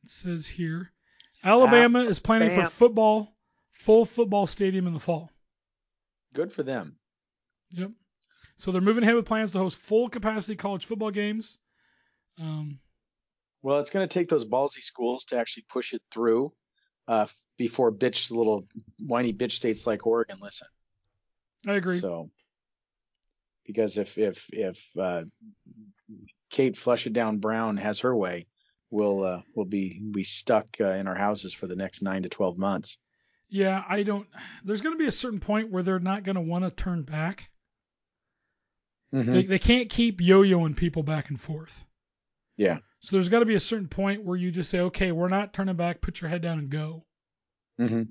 [0.05, 0.93] it says here,
[1.43, 3.35] Alabama is planning for football,
[3.73, 5.31] full football stadium in the fall.
[6.35, 6.99] Good for them.
[7.73, 7.93] Yep.
[8.57, 11.59] So they're moving ahead with plans to host full capacity college football games.
[12.39, 12.78] Um,
[13.62, 16.53] Well, it's going to take those ballsy schools to actually push it through
[17.09, 17.26] uh,
[17.59, 18.66] before bitch little
[18.99, 20.68] whiny bitch states like Oregon listen.
[21.66, 21.99] I agree.
[21.99, 22.31] So,
[23.66, 25.24] because if if if uh,
[26.51, 28.47] Kate Flush It Down Brown has her way,
[28.91, 32.28] we'll uh, we'll be be stuck uh, in our houses for the next nine to
[32.28, 32.99] twelve months.
[33.51, 34.26] Yeah, I don't.
[34.64, 37.03] There's going to be a certain point where they're not going to want to turn
[37.03, 37.51] back.
[39.12, 39.33] Mm-hmm.
[39.33, 41.85] They, they can't keep yo-yoing people back and forth.
[42.57, 42.78] Yeah.
[43.01, 45.53] So there's got to be a certain point where you just say, okay, we're not
[45.55, 46.01] turning back.
[46.01, 47.05] Put your head down and go.
[47.80, 48.03] Mm-hmm.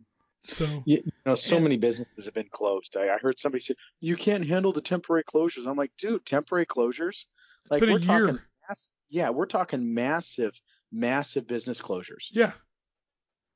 [0.44, 2.96] So You, know, so And- many businesses have been closed.
[2.98, 5.68] I, I heard somebody say you can't handle the temporary closures.
[5.68, 7.26] I'm like, dude, temporary closures?
[7.70, 10.60] Like been we're talking, mass, yeah, we're talking massive,
[10.92, 12.30] massive business closures.
[12.32, 12.54] yeah,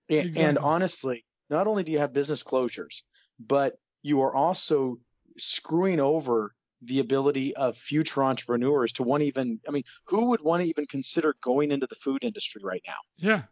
[0.09, 3.01] And, and honestly, not only do you have business closures,
[3.39, 4.99] but you are also
[5.39, 6.53] screwing over
[6.85, 9.59] the ability of future entrepreneurs to want even.
[9.67, 12.97] I mean, who would want to even consider going into the food industry right now?
[13.17, 13.43] yeah,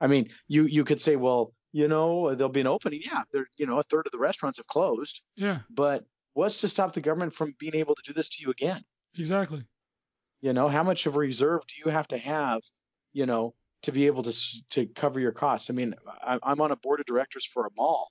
[0.00, 3.02] I mean, you you could say, well, You know, there'll be an opening.
[3.04, 3.46] Yeah, there.
[3.56, 5.20] You know, a third of the restaurants have closed.
[5.36, 8.50] Yeah, But what's to stop the government from being able to do this to you
[8.50, 8.82] again?
[9.18, 9.64] exactly.
[10.40, 12.60] You know, how much of a reserve do you have to have?
[13.12, 15.68] You know, to be able to s- to cover your costs.
[15.70, 18.10] I mean, I, I'm on a board of directors for a mall,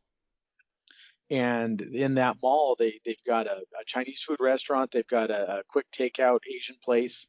[1.29, 5.59] and in that mall, they they've got a, a Chinese food restaurant, they've got a,
[5.59, 7.27] a quick takeout Asian place,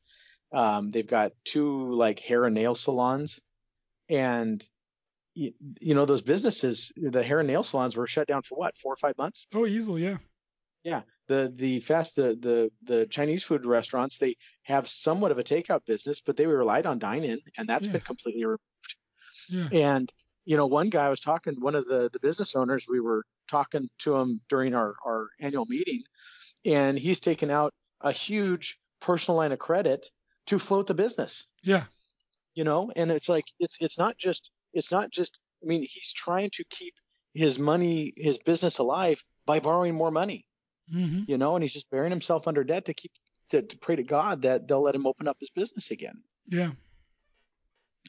[0.52, 3.40] um, they've got two like hair and nail salons,
[4.08, 4.64] and
[5.34, 8.76] you, you know those businesses, the hair and nail salons were shut down for what,
[8.78, 9.46] four or five months?
[9.54, 10.18] Oh, easily, yeah.
[10.84, 15.44] Yeah, the the fast the the the Chinese food restaurants they have somewhat of a
[15.44, 17.92] takeout business, but they relied on dine-in, and that's Yeah.
[17.92, 18.62] been completely removed.
[19.48, 19.68] Yeah.
[19.72, 20.12] And
[20.44, 23.24] you know, one guy I was talking, one of the the business owners, we were
[23.48, 26.02] talking to him during our our annual meeting,
[26.64, 30.06] and he's taken out a huge personal line of credit
[30.46, 31.46] to float the business.
[31.62, 31.84] Yeah.
[32.54, 35.38] You know, and it's like it's it's not just it's not just.
[35.62, 36.94] I mean, he's trying to keep
[37.34, 40.46] his money, his business alive by borrowing more money
[40.90, 43.12] hmm you know, and he's just burying himself under debt to keep
[43.50, 46.22] to, to pray to God that they'll let him open up his business again.
[46.46, 46.72] Yeah.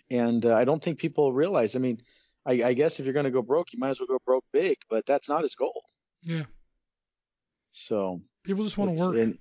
[0.09, 1.75] And uh, I don't think people realize.
[1.75, 2.01] I mean,
[2.49, 4.45] I, I guess if you're going to go broke, you might as well go broke
[4.51, 5.83] big, but that's not his goal.
[6.23, 6.45] Yeah.
[7.71, 9.15] So People just want to work.
[9.17, 9.37] and-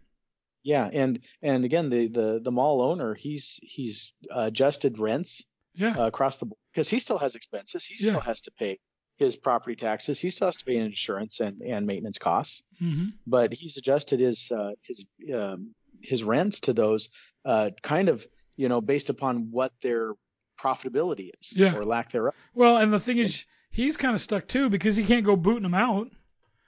[0.64, 5.44] yeah, and and again, the the the mall owner, he's he's adjusted rents
[5.74, 5.94] yeah.
[5.96, 7.84] uh, across the board because he still has expenses.
[7.86, 8.20] He still Yeah.
[8.22, 8.78] has to pay
[9.16, 10.20] his property taxes.
[10.20, 12.64] He still has to pay insurance and and maintenance costs.
[12.78, 17.08] hmm but he's adjusted his uh, his um, his rents to those
[17.46, 20.12] uh, kind of you know based upon what their
[20.58, 21.74] profitability is Yeah.
[21.76, 22.34] or lack thereof.
[22.54, 25.62] Well, and the thing is, he's kind of stuck too because he can't go booting
[25.62, 26.08] them out.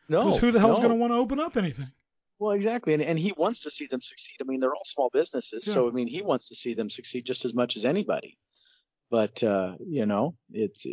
[0.08, 0.88] No, Because who the hell's no.
[0.88, 1.90] going to want to open up anything?
[2.38, 4.36] Well, exactly, and and he wants to see them succeed.
[4.40, 7.26] I mean, they're all small businesses, so I mean, he wants to see them succeed
[7.26, 8.38] just as much as anybody.
[9.10, 10.86] But uh, you know, it's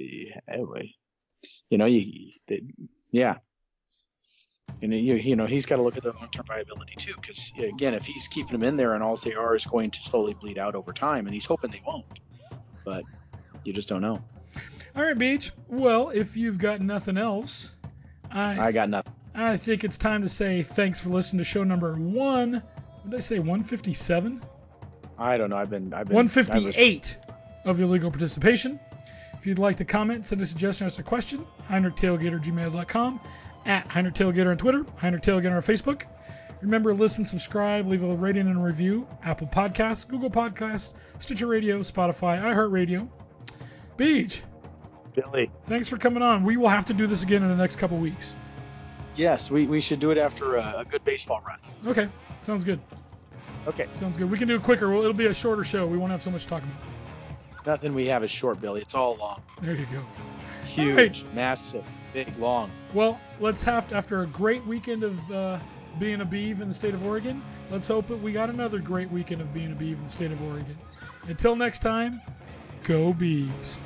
[0.48, 0.92] anyway,
[1.70, 2.64] you know, you, they,
[3.12, 3.36] yeah.
[4.82, 7.94] And you, you know he's got to look at the long-term viability too, because again,
[7.94, 10.58] if he's keeping them in there and all they are is going to slowly bleed
[10.58, 12.06] out over time, and he's hoping they won't,
[12.88, 13.04] but
[13.66, 14.22] you just don't know.
[14.96, 15.52] All right, Beach.
[15.68, 17.76] Well, if you've got nothing else,
[18.32, 19.14] I I got nothing.
[19.36, 22.54] I think it's time to say thanks for listening to show number one.
[22.54, 23.40] What did I say?
[23.40, 24.42] 157?
[25.20, 25.58] I don't know.
[25.58, 27.18] I've been I've been 158
[27.66, 28.80] of illegal participation.
[29.34, 33.20] If you'd like to comment, send a suggestion, ask a question, HeinrichTailgater@gmail.com,
[33.66, 36.04] at HeinrichTailgater on Twitter, HeinrichTailgater on Facebook.
[36.62, 39.08] Remember, listen, subscribe, leave a rating and a review.
[39.24, 43.08] Apple Podcasts, Google Podcasts, Stitcher Radio, Spotify, iHeartRadio.
[43.96, 44.44] Beach,
[45.14, 45.52] Billy.
[45.66, 46.44] thanks for coming on.
[46.44, 48.36] We will have to do this again in the next couple weeks.
[49.16, 51.58] Yes, we, we should do it after a, a good baseball run.
[51.88, 52.10] Okay,
[52.44, 52.80] sounds good.
[53.68, 53.86] Okay.
[53.92, 54.32] Sounds good.
[54.32, 54.90] We can do it quicker.
[54.90, 55.86] Well, it'll be a shorter show.
[55.86, 57.66] We won't have so much to talk about.
[57.66, 58.82] Nothing we have is short, Billy.
[58.82, 59.42] It's all long.
[59.62, 60.06] There you go.
[60.66, 61.36] Huge, right.
[61.36, 61.84] massive,
[62.14, 62.72] big, long.
[62.94, 65.60] Well, let's have to, after a great weekend of uh,
[66.00, 67.42] being a Beav in the state of Oregon,
[67.72, 70.32] let's hope that we got another great weekend of being a Beav in the state
[70.32, 70.78] of Oregon.
[71.28, 72.22] Until next time,
[72.84, 73.78] go Beavs.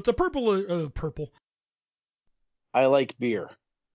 [0.00, 1.30] But the purple, uh, purple.
[2.72, 3.50] I like beer.